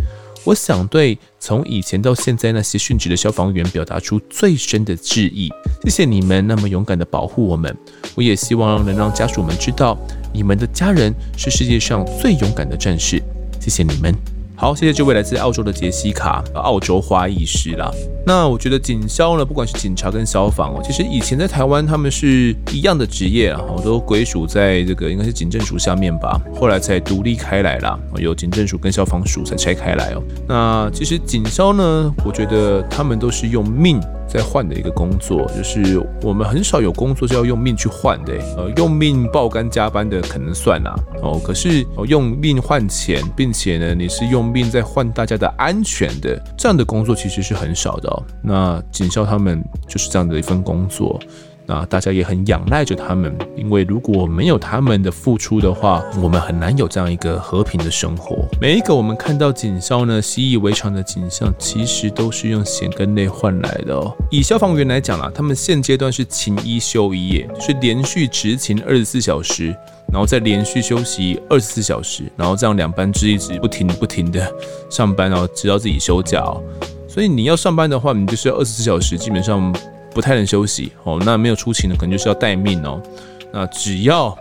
[0.44, 5.50] 我想对从以前到现在那些殉职的消防员表达出最深的致意。
[5.82, 7.76] 谢谢你们那么勇敢的保护我们，
[8.14, 9.98] 我也希望能让家属们知道，
[10.32, 13.20] 你们的家人是世界上最勇敢的战士。
[13.60, 14.35] 谢谢你们。
[14.58, 17.90] 好，谢谢这位来自澳洲的杰西卡，澳洲花艺师啦。
[18.24, 30.22] 那我觉得警消呢，不管是警察跟消防哦，其实以前在台湾他们是一样的职业啊，我都归属在这个应该是警政署下面吧，后来才独立开来啦，有警政署跟消防署才拆开来哦。
[30.48, 34.00] 那其实警消呢，我觉得他们都是用命。
[34.28, 48.22] 在换的一个工作，就是我们很少有工作是要用命去换的，呃，用命爆肝加班的可能算啦，哦，可是用命换钱，并且呢，你是用命在换大家的安全的，这样的工作其实是很少的哦。
[48.42, 51.20] 那警校他们就是这样的一份工作。
[51.68, 58.46] 那大家也很仰赖着他们，因为如果没有他们的付出的话，我们很难有这样一个和平的生活。
[58.60, 64.16] 每一个我们看到警消呢习以为常的景象，其实都是用血跟泪换来的哦。
[64.30, 69.74] 以消防员来讲啦，他们现阶段是勤一休一，耶，是连续执勤二十四小时，
[70.12, 74.48] 然后再连续休息二十四小时，然后这样两班制一直不停不停的
[74.88, 76.62] 上班哦，直到自己休假哦。
[77.08, 79.74] 所以你要上班的话，你就是要二十四小时，基本上。
[80.16, 82.98] 不太能休息哦，那没有出勤的可能就是要待命哦。
[83.52, 84.34] 那只要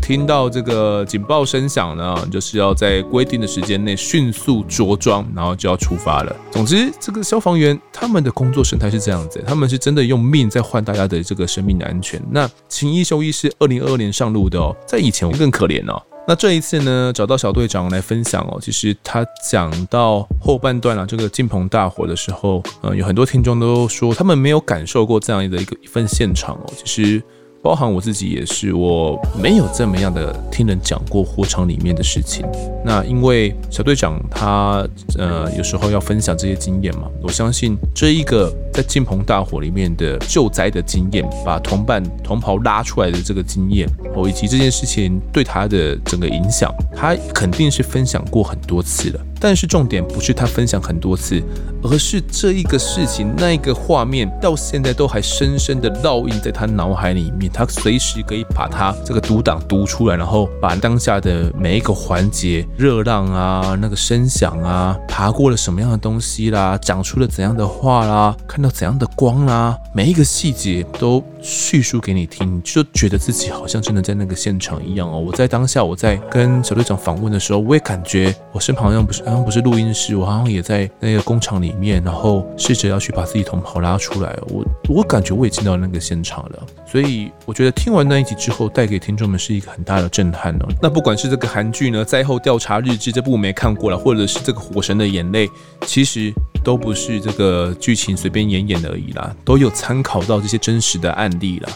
[0.00, 6.32] 听到这个警报声响呢，就是要在规定的时间内迅速着装，然后就要出发了。
[6.52, 12.22] 总之，这个消防员他们的工作生态是这样子，他们是真的用命在换大家的这个生命的安全。
[12.30, 16.00] 那勤一休一是二零二二年上路的哦，在以前更可怜哦。
[16.28, 18.58] 那这一次呢，找到小队长来分享哦。
[18.60, 26.72] 其实他讲到后半段啊，这个敬鹏大火的时候，嗯，有很多听众都说他们没有感受过这样的一个一份现场哦。
[26.76, 27.22] 其实。
[27.66, 32.46] 包含我自己也是，我没有这么样的听人讲过火场里面的事情。
[32.84, 34.86] 那因为小队长他
[35.18, 49.20] 呃有时候要分享这些经验嘛，我相信这一个在敬鹏大火里面的救灾的经验，把同伴同袍拉出来的这个经验，哦，以及这件事情对他的整个影响，他肯定是分享过很多次了。
[49.40, 51.42] 但是重点不是他分享很多次，
[51.82, 57.50] 而是这一个事情那一个画面到现在都还深深的烙印在他脑海里面。
[57.52, 75.18] 他随时可以把他这个读档读出来，然后把当下的每一个环节，热浪啊，那个声响啊，爬过了什么样的东西啦，讲出了怎样的话啦，看到怎样的光啦，每一个细节都叙述给你听，你就觉得自己好像真的在那个现场一样哦。
[75.18, 79.25] 我在当下我在跟小队长访问的时候，我也感觉我身旁好像不是。
[79.26, 84.38] 好像不是录音室，我好像也在那个工厂里面，然后试着要去把自己同袍拉出来。
[84.48, 90.68] 我我感觉我也进到那个现场了，所以我觉得听完那一集之后，带给听众们是一个很大的震撼哦。
[90.80, 95.48] 那不管是这个韩剧呢，《灾后调查日志》这部我没看过了，或者是这个《火神的眼泪》，
[95.84, 101.68] 其实都不是这个剧情随便演演而已啦，都有参考到这些真实的案例啦。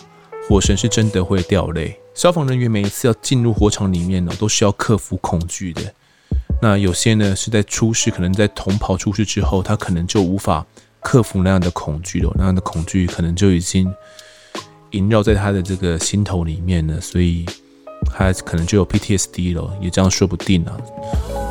[0.48, 5.82] 火神是真的会掉泪，消防人员每一次要进入火场里面呢，都是要克服恐惧的。
[6.62, 10.64] 那有些呢是在出事，可能在同袍出事之后，他可能就无法
[11.00, 13.90] 克服那样的恐惧了，那样的恐惧可能就已经
[14.90, 17.46] 萦绕在他的这个心头里面了，所以
[18.12, 20.76] 他可能就有 PTSD 了，也这样说不定啊。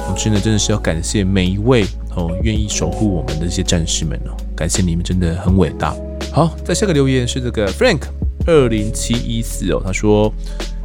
[0.05, 1.85] 总之呢，真的是要感谢每一位
[2.15, 5.95] 哦愿意守护我们的这些战士们哦，感谢你们真的很伟大。
[6.31, 8.01] 好，在下个留言是这个 Frank
[8.45, 10.31] 二零七一四哦，他说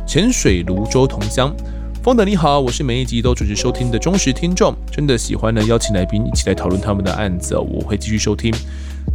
[0.07, 1.55] 潜水泸州同乡。
[2.05, 8.53] 丰德你好，我是每一集都准时收听的忠实听众，真的喜欢呢，邀请来宾一起来讨论他们的案子，我会继续收听。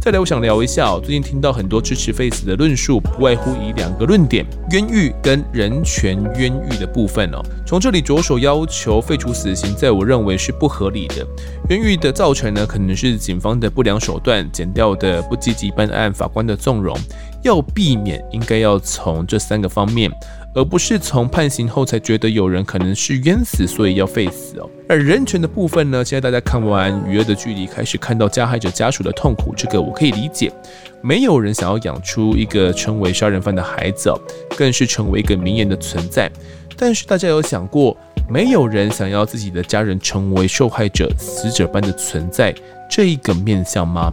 [0.00, 7.40] 再来，我想聊一下，最近听到很多支持废死的论述，不外乎以两个论点：冤狱跟人权冤狱的部分哦。
[7.64, 11.24] 从这里着手要求废除死刑，在我认为是不合理的。
[11.68, 16.96] 冤狱的造成呢，可能是警方的不良手段，检调的不积极办案，法官的纵容。
[17.42, 20.10] 要避免，应该要从这三个方面。
[20.52, 24.68] 而不是从判刑后才觉得有人可能是冤死，所以要废死哦。
[24.88, 26.04] 而人权的部分呢？
[26.04, 30.52] 现在大家看完《与恶的距离》，开始看到加害者家属的痛苦，这个我可以理解。
[31.00, 34.20] 没有人想要养出一个成为杀人犯的孩子哦，
[34.56, 36.30] 更是成为一个名言的存在。
[36.76, 37.96] 但是大家有想过，
[38.28, 42.52] 没有人想要自己的家人成为受害者、死者般的存在，
[42.90, 44.12] 这一个面相吗？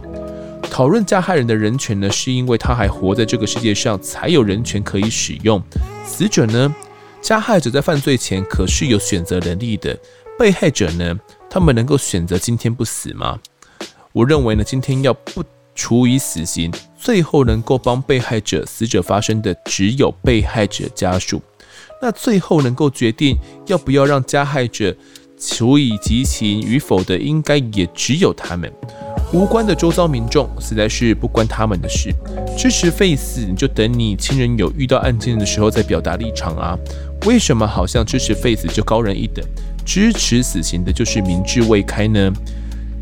[0.70, 5.60] 讨论加害人的人权呢，是因为他还活在这个世界上，才有人权可以使用。
[6.06, 6.72] 死者呢，
[7.20, 9.98] 加害者在犯罪前可是有选择能力的，
[10.38, 11.18] 被害者呢，
[11.50, 13.38] 他们能够选择今天不死吗？
[14.12, 15.42] 我认为呢，今天要不
[15.74, 21.42] 处以死刑，最后能够帮被害者、死者发声的只有被害者家属。
[22.00, 24.94] 那最后能够决定要不要让加害者
[25.36, 28.72] 处以极刑与否的，应该也只有他们。
[29.30, 32.14] 无关的周遭民众实在是不关他们的事。
[32.56, 36.78] 支持废死，你就等你亲人有遇到案件的时候再表达立场啊。
[37.26, 39.44] 为什么好像支持废死就高人一等，
[39.84, 42.32] 支持死刑的就是民智未开呢？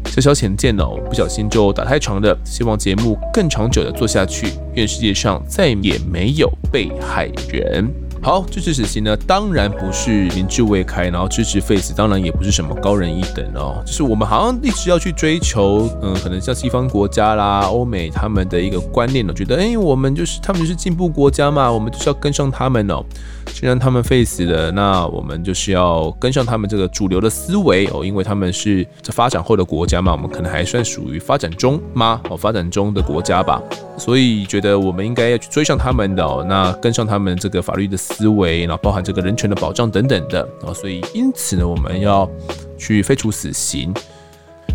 [0.07, 2.37] 小小浅见哦，不小心就打太长了。
[2.45, 4.53] 希望节目更长久的做下去。
[4.75, 8.06] 愿世界上再也没有被害人。
[8.23, 13.81] 好，支持死刑呢，当然不是民智未开，然后支持废死，当然也不是什么高人一等哦。
[13.87, 23.05] 就是我们好像一直要去追求，嗯，可能像西方国家啦、欧美他们的一个观念呢，觉得哎，我们就是他们就是进步国家嘛，我们就是要跟上他们哦。
[23.53, 32.21] 既然他们废死了，那我们就是要跟上他们这个主流的思维哦，因为他们是这发展后的国家嘛，我们可能还算属于发展中吗？
[32.29, 33.63] 哦，发展中的国家吧，
[33.97, 38.27] 所以觉得我们应该要去追上他们的哦，那跟上他们这个法律的思。
[38.37, 42.29] 维，然后包含这个人权的保障等等的啊，所以因此呢，我们要
[42.77, 43.95] 去废除死刑。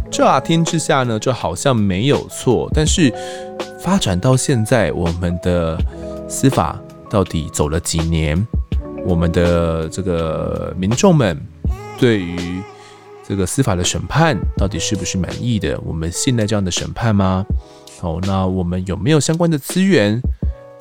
[0.10, 3.14] 乍听之下呢，这好像没有错，但是
[3.80, 5.78] 发展到现在，我们的
[6.30, 6.80] 司法
[7.10, 8.42] 到底走了几年？
[9.06, 11.40] 我们的这个民众们
[12.00, 12.62] 对于
[13.28, 15.80] 这个司法的审判到底是不是满意的？
[15.86, 17.46] 我们信赖这样的审判吗？
[18.02, 20.22] 哦，那我们有没有相关的资源，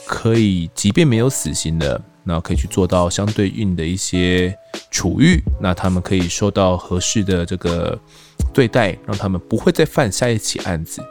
[0.07, 2.01] 可以即便没有死刑的？
[2.31, 4.57] 那可以去做到相对应的一些
[4.89, 7.99] 处遇，那他们可以受到合适的这个
[8.55, 11.03] 对待，让他们不会再犯下一起案子。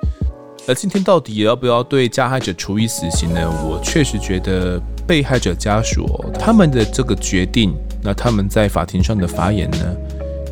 [0.66, 3.52] 而今天到底要不要对加害者处以死刑呢？
[3.68, 6.08] 我确实觉得被害者家属
[6.40, 9.98] 他们的这个决定，那他们在法庭上的发言呢，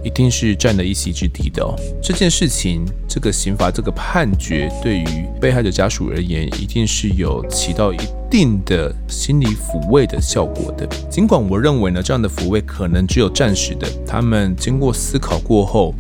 [0.08, 1.76] 一定是占了一席之地的哦。
[2.02, 7.98] 这件事情，这个刑罚，这个判决，对于被害者家属而言，一定是有起到一
[8.32, 10.88] 定的心理抚慰的效果的。
[11.10, 13.86] 尽管我认为呢，这样的抚慰可能只有暂时的。
[14.08, 15.94] 他们经过思考过后，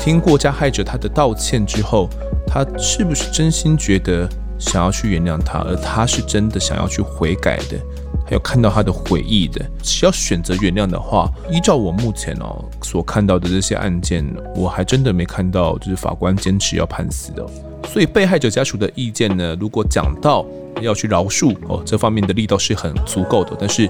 [0.00, 2.08] 听过加害者他的道歉之后，
[2.46, 7.76] 他是不是真心觉得想要去原谅他，而他是真的想要去悔改的？
[8.24, 17.46] 还有看到他的悔意的，只要选择原谅的话，依照我目前哦所看到的这些案件，我还真的没看到就是法官坚持要判死的。
[17.88, 20.44] 所以被害者家属的意见呢，如果讲到
[20.82, 23.88] 要去饶恕哦，这方面的力道是很足够的，但是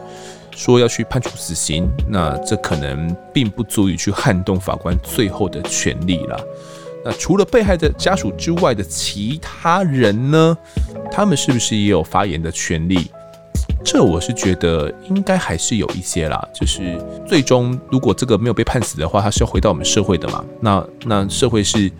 [0.52, 6.40] 说要去判处死刑，那这可能并不足以去撼动法官最后的权利了。
[7.04, 10.56] 那除了被害者家属之外的其他人呢，
[11.10, 13.10] 他们是不是也有发言的权利？
[13.84, 20.44] 这我是觉得应该还是有一些啦，就是最终如果这个没有被判死的话，他是要回到我们社会的嘛。
[20.60, 21.90] 那那社会是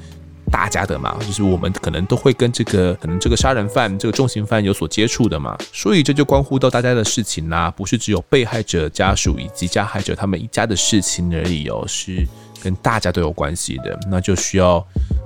[0.51, 5.57] 大家的嘛，就是我们可能都会跟这个可能这个杀人犯、这个重刑犯有所接触的嘛。
[5.73, 12.27] 所以这就关乎到大家的事情啦，不是只有被害者家属以及加害者他们一家的事情而已哦，是
[12.63, 13.99] 跟大家都有关系的。
[14.11, 14.85] 那就需要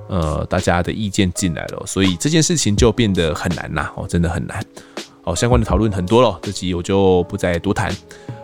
[0.09, 4.64] 呃大家的意见进来了，所以这件事情就变得很难呐，哦，真的很难。
[5.25, 7.95] 好，相关的讨论很多了，这集我就不再多谈。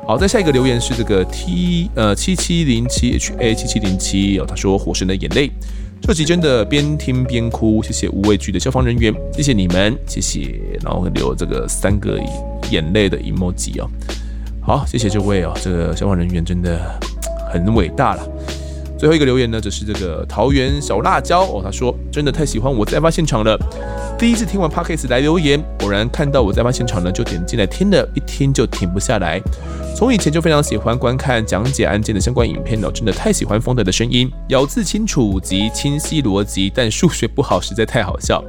[0.07, 5.49] 好，再下一个留言是这个 T 呃七七零七 HA 七七零七哦，他说《火神的眼泪》
[6.01, 12.16] 这集真的边听边哭，谢谢无畏惧的消防人员，谢谢你们，谢谢，然后留这个三个
[12.70, 13.91] 眼泪的 emoji 哦。
[14.62, 16.81] 好，谢谢这位哦，这个消防人员真的
[17.53, 18.22] 很伟大了。
[18.99, 23.57] 最后一个留言呢，就是这个桃园小辣椒哦，他说真的太喜欢我在案发现场了，
[24.18, 29.40] 第一次听完 Parkes 来留言，果然看到我在案发现场呢，就点进来听了，一听就停不下来。
[29.94, 38.42] 从以前就非常喜欢观看讲解案件的相关影片哦，真的太喜欢风德的声音，咬字清楚及清晰逻辑，但数学不好实在太好笑。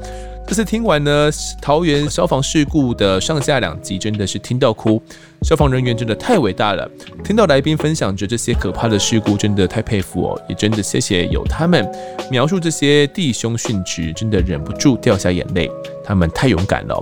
[0.50, 1.30] 这次听完呢，
[1.62, 5.00] 桃园消防事故的上下两集，真的是听到哭。
[5.44, 6.90] 消防人员真的太伟大了，
[7.24, 10.42] 听到来宾分享着这些可怕的事故，真的太佩服哦。
[10.50, 11.88] 也真的谢谢有他们
[12.32, 15.70] 描述这些弟兄殉职，真的忍不住掉下眼泪。
[16.04, 17.00] 他们太勇敢了，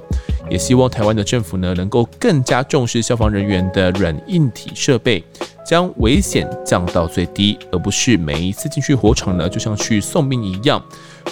[0.50, 5.24] 也希望台湾的政府呢，能够更加重视消防人员的软硬体设备。
[5.66, 10.82] 将危险降到最低，而不是每一次进去火场呢，就像去送命一样。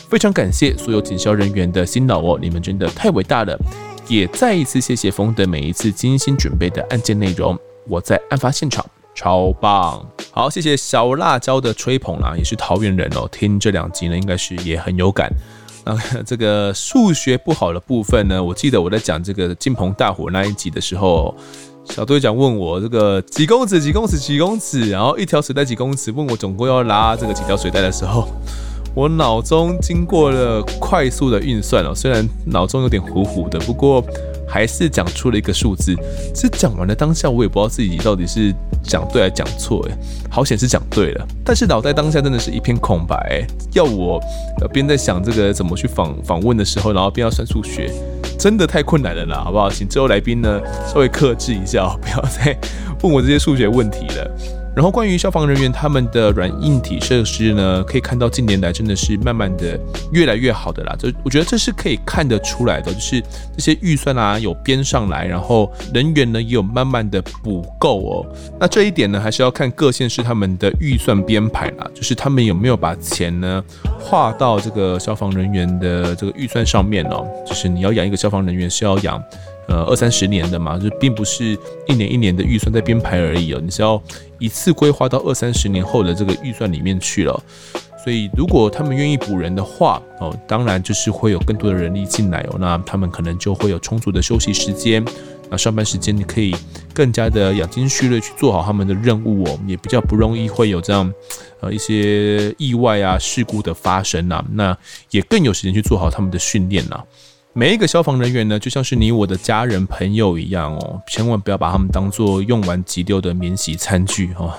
[0.09, 3.57] 非常感谢所有警消人员的辛劳哦，你们真的太伟大了。
[4.07, 7.57] 也再一次谢谢丰德每一次精心准备的案件内容。
[7.87, 8.85] 我在案发现场，
[9.15, 10.05] 超棒。
[10.31, 13.27] 好，谢谢小辣椒的吹捧啦，也是桃园人哦。
[13.31, 15.31] 听这两集呢，应该是也很有感。
[15.83, 21.35] 那，这个数学不好的部分呢，我记得我在讲这个金鹏大火那一集的时候，
[21.85, 28.27] 小队长问我这个几公尺几公尺几公尺，然后一条水带几公尺，问我总共要拉这个几条水带的时候，
[28.95, 34.03] 我脑中经过了快速的运算哦，虽然脑中有点糊糊的，不过。
[34.47, 35.93] 还是讲出了一个数字，
[36.33, 39.97] 这讲完了当下，我也不知道自己到底是讲对还是讲错，哎，
[40.29, 44.21] 好险是讲对了，但是脑袋当下真的是一片空白，要我
[44.61, 47.91] 呃边在想这个怎么去访访问的时候，然后边要算数学，
[48.37, 49.67] 真的太困难了啦，好不好？
[49.69, 52.55] 请之后来宾呢稍微克制一下，不要再
[53.01, 54.31] 问我这些数学问题了。
[54.75, 59.79] 然后关于消防人员他们的软硬体设施呢，可以看到近年来真的是慢慢的
[60.11, 60.93] 越来越好的啦。
[60.99, 63.21] 这我觉得这是可以看得出来的，就是
[63.55, 68.25] 这些预算啊有编上来，然后人员呢也有慢慢的补够哦。
[68.59, 73.63] 那这一点呢，还是要看各县市他们的预算编排啦，就是他们有没有把钱呢
[73.97, 77.25] 划到这个消防人员的这个预算上面哦。
[77.47, 79.23] 就是你要养一个消防人员是要养。
[79.67, 81.57] 呃，二三十年的嘛，就并不是
[81.87, 84.01] 一年一年的预算在编排而已哦，你是要
[84.39, 87.43] 一次规划到二三十年后的这个预算里面去了。
[88.03, 95.03] 所以，如果他们愿意补人的话，哦，当然就是会有更多的人力进来哦，那他们可能就会有充足的休息时间，
[95.49, 96.55] 那上班时间你可以
[96.93, 101.11] 更加的养精蓄锐去做好他们的任务哦，也比较不容易会有这样
[101.61, 104.77] 呃一些意外啊事故的发生呐，那
[105.09, 107.03] 也更有时间去做好他们的训练呐。
[107.57, 114.53] 每一个消防人员呢，就像是你我的家人朋友一样哦，千万不要把他们当做用完即丢的免洗餐具哦，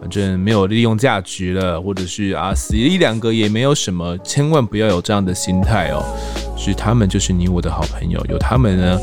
[0.00, 6.02] 反正没有利用价值了，或者是啊死一两个也没有什么，千万不要有这样的心态哦，
[6.58, 9.00] 是他们就是你我的好朋友，有他们呢。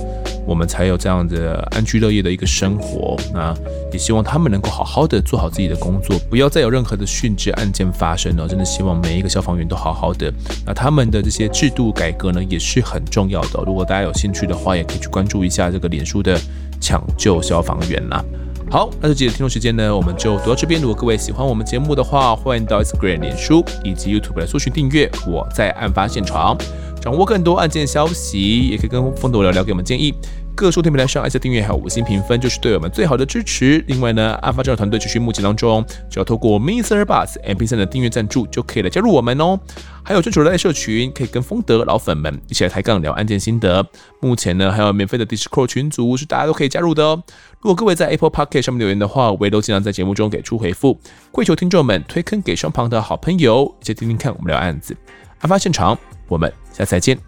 [0.48, 3.18] 我们才有这样的安居乐业的一个生活。
[3.34, 3.54] 那
[3.92, 8.48] 也希望他们能够好好的做好自己的工作，不要再有任何的殉职案件发生了。
[8.48, 10.34] 真的希望每一个消防员都好好的。
[10.66, 13.62] 那他们的这些制度改革呢，也是很重要的。
[13.66, 16.40] 如果大家有兴趣的话，也可以去关注一下这个脸书的
[16.80, 18.24] 抢救消防员啦。
[18.70, 20.82] 好，那这集的听众时间呢，我们就读到这边。
[20.82, 25.10] 如果各位喜欢我们节目的话，欢迎到 Instagram、脸书以及 YouTube 来搜寻订阅。
[25.26, 26.58] 我在案发现场。
[27.00, 30.14] 掌握更多案件消息，也可以跟丰德聊聊，给我们建议。
[30.58, 33.78] 各收听平台上按下订阅还有五星评分，就是对我们最好的支持。
[33.86, 37.04] 另外呢，案发侦查团队继续募集当中，只要透过 Mr.
[37.04, 39.60] Bus MP3 的订阅赞助，就可以来加入我们哦。
[40.04, 43.86] 还有专属的社群，可以跟丰德老粉们一起来抬杠聊案件心得。
[44.20, 47.22] 目前呢，还有免费的 Discord 群组，是大家都可以加入的哦。
[47.62, 51.00] 如果各位在 Apple Podcast 上面留言的话，我也都尽量在节目中给出回复。
[51.32, 54.98] 跪求听众们推坑给双旁的好朋友，一起听听看我们聊案子。
[55.42, 55.96] 案发现场，
[56.28, 57.27] 我们下次再见。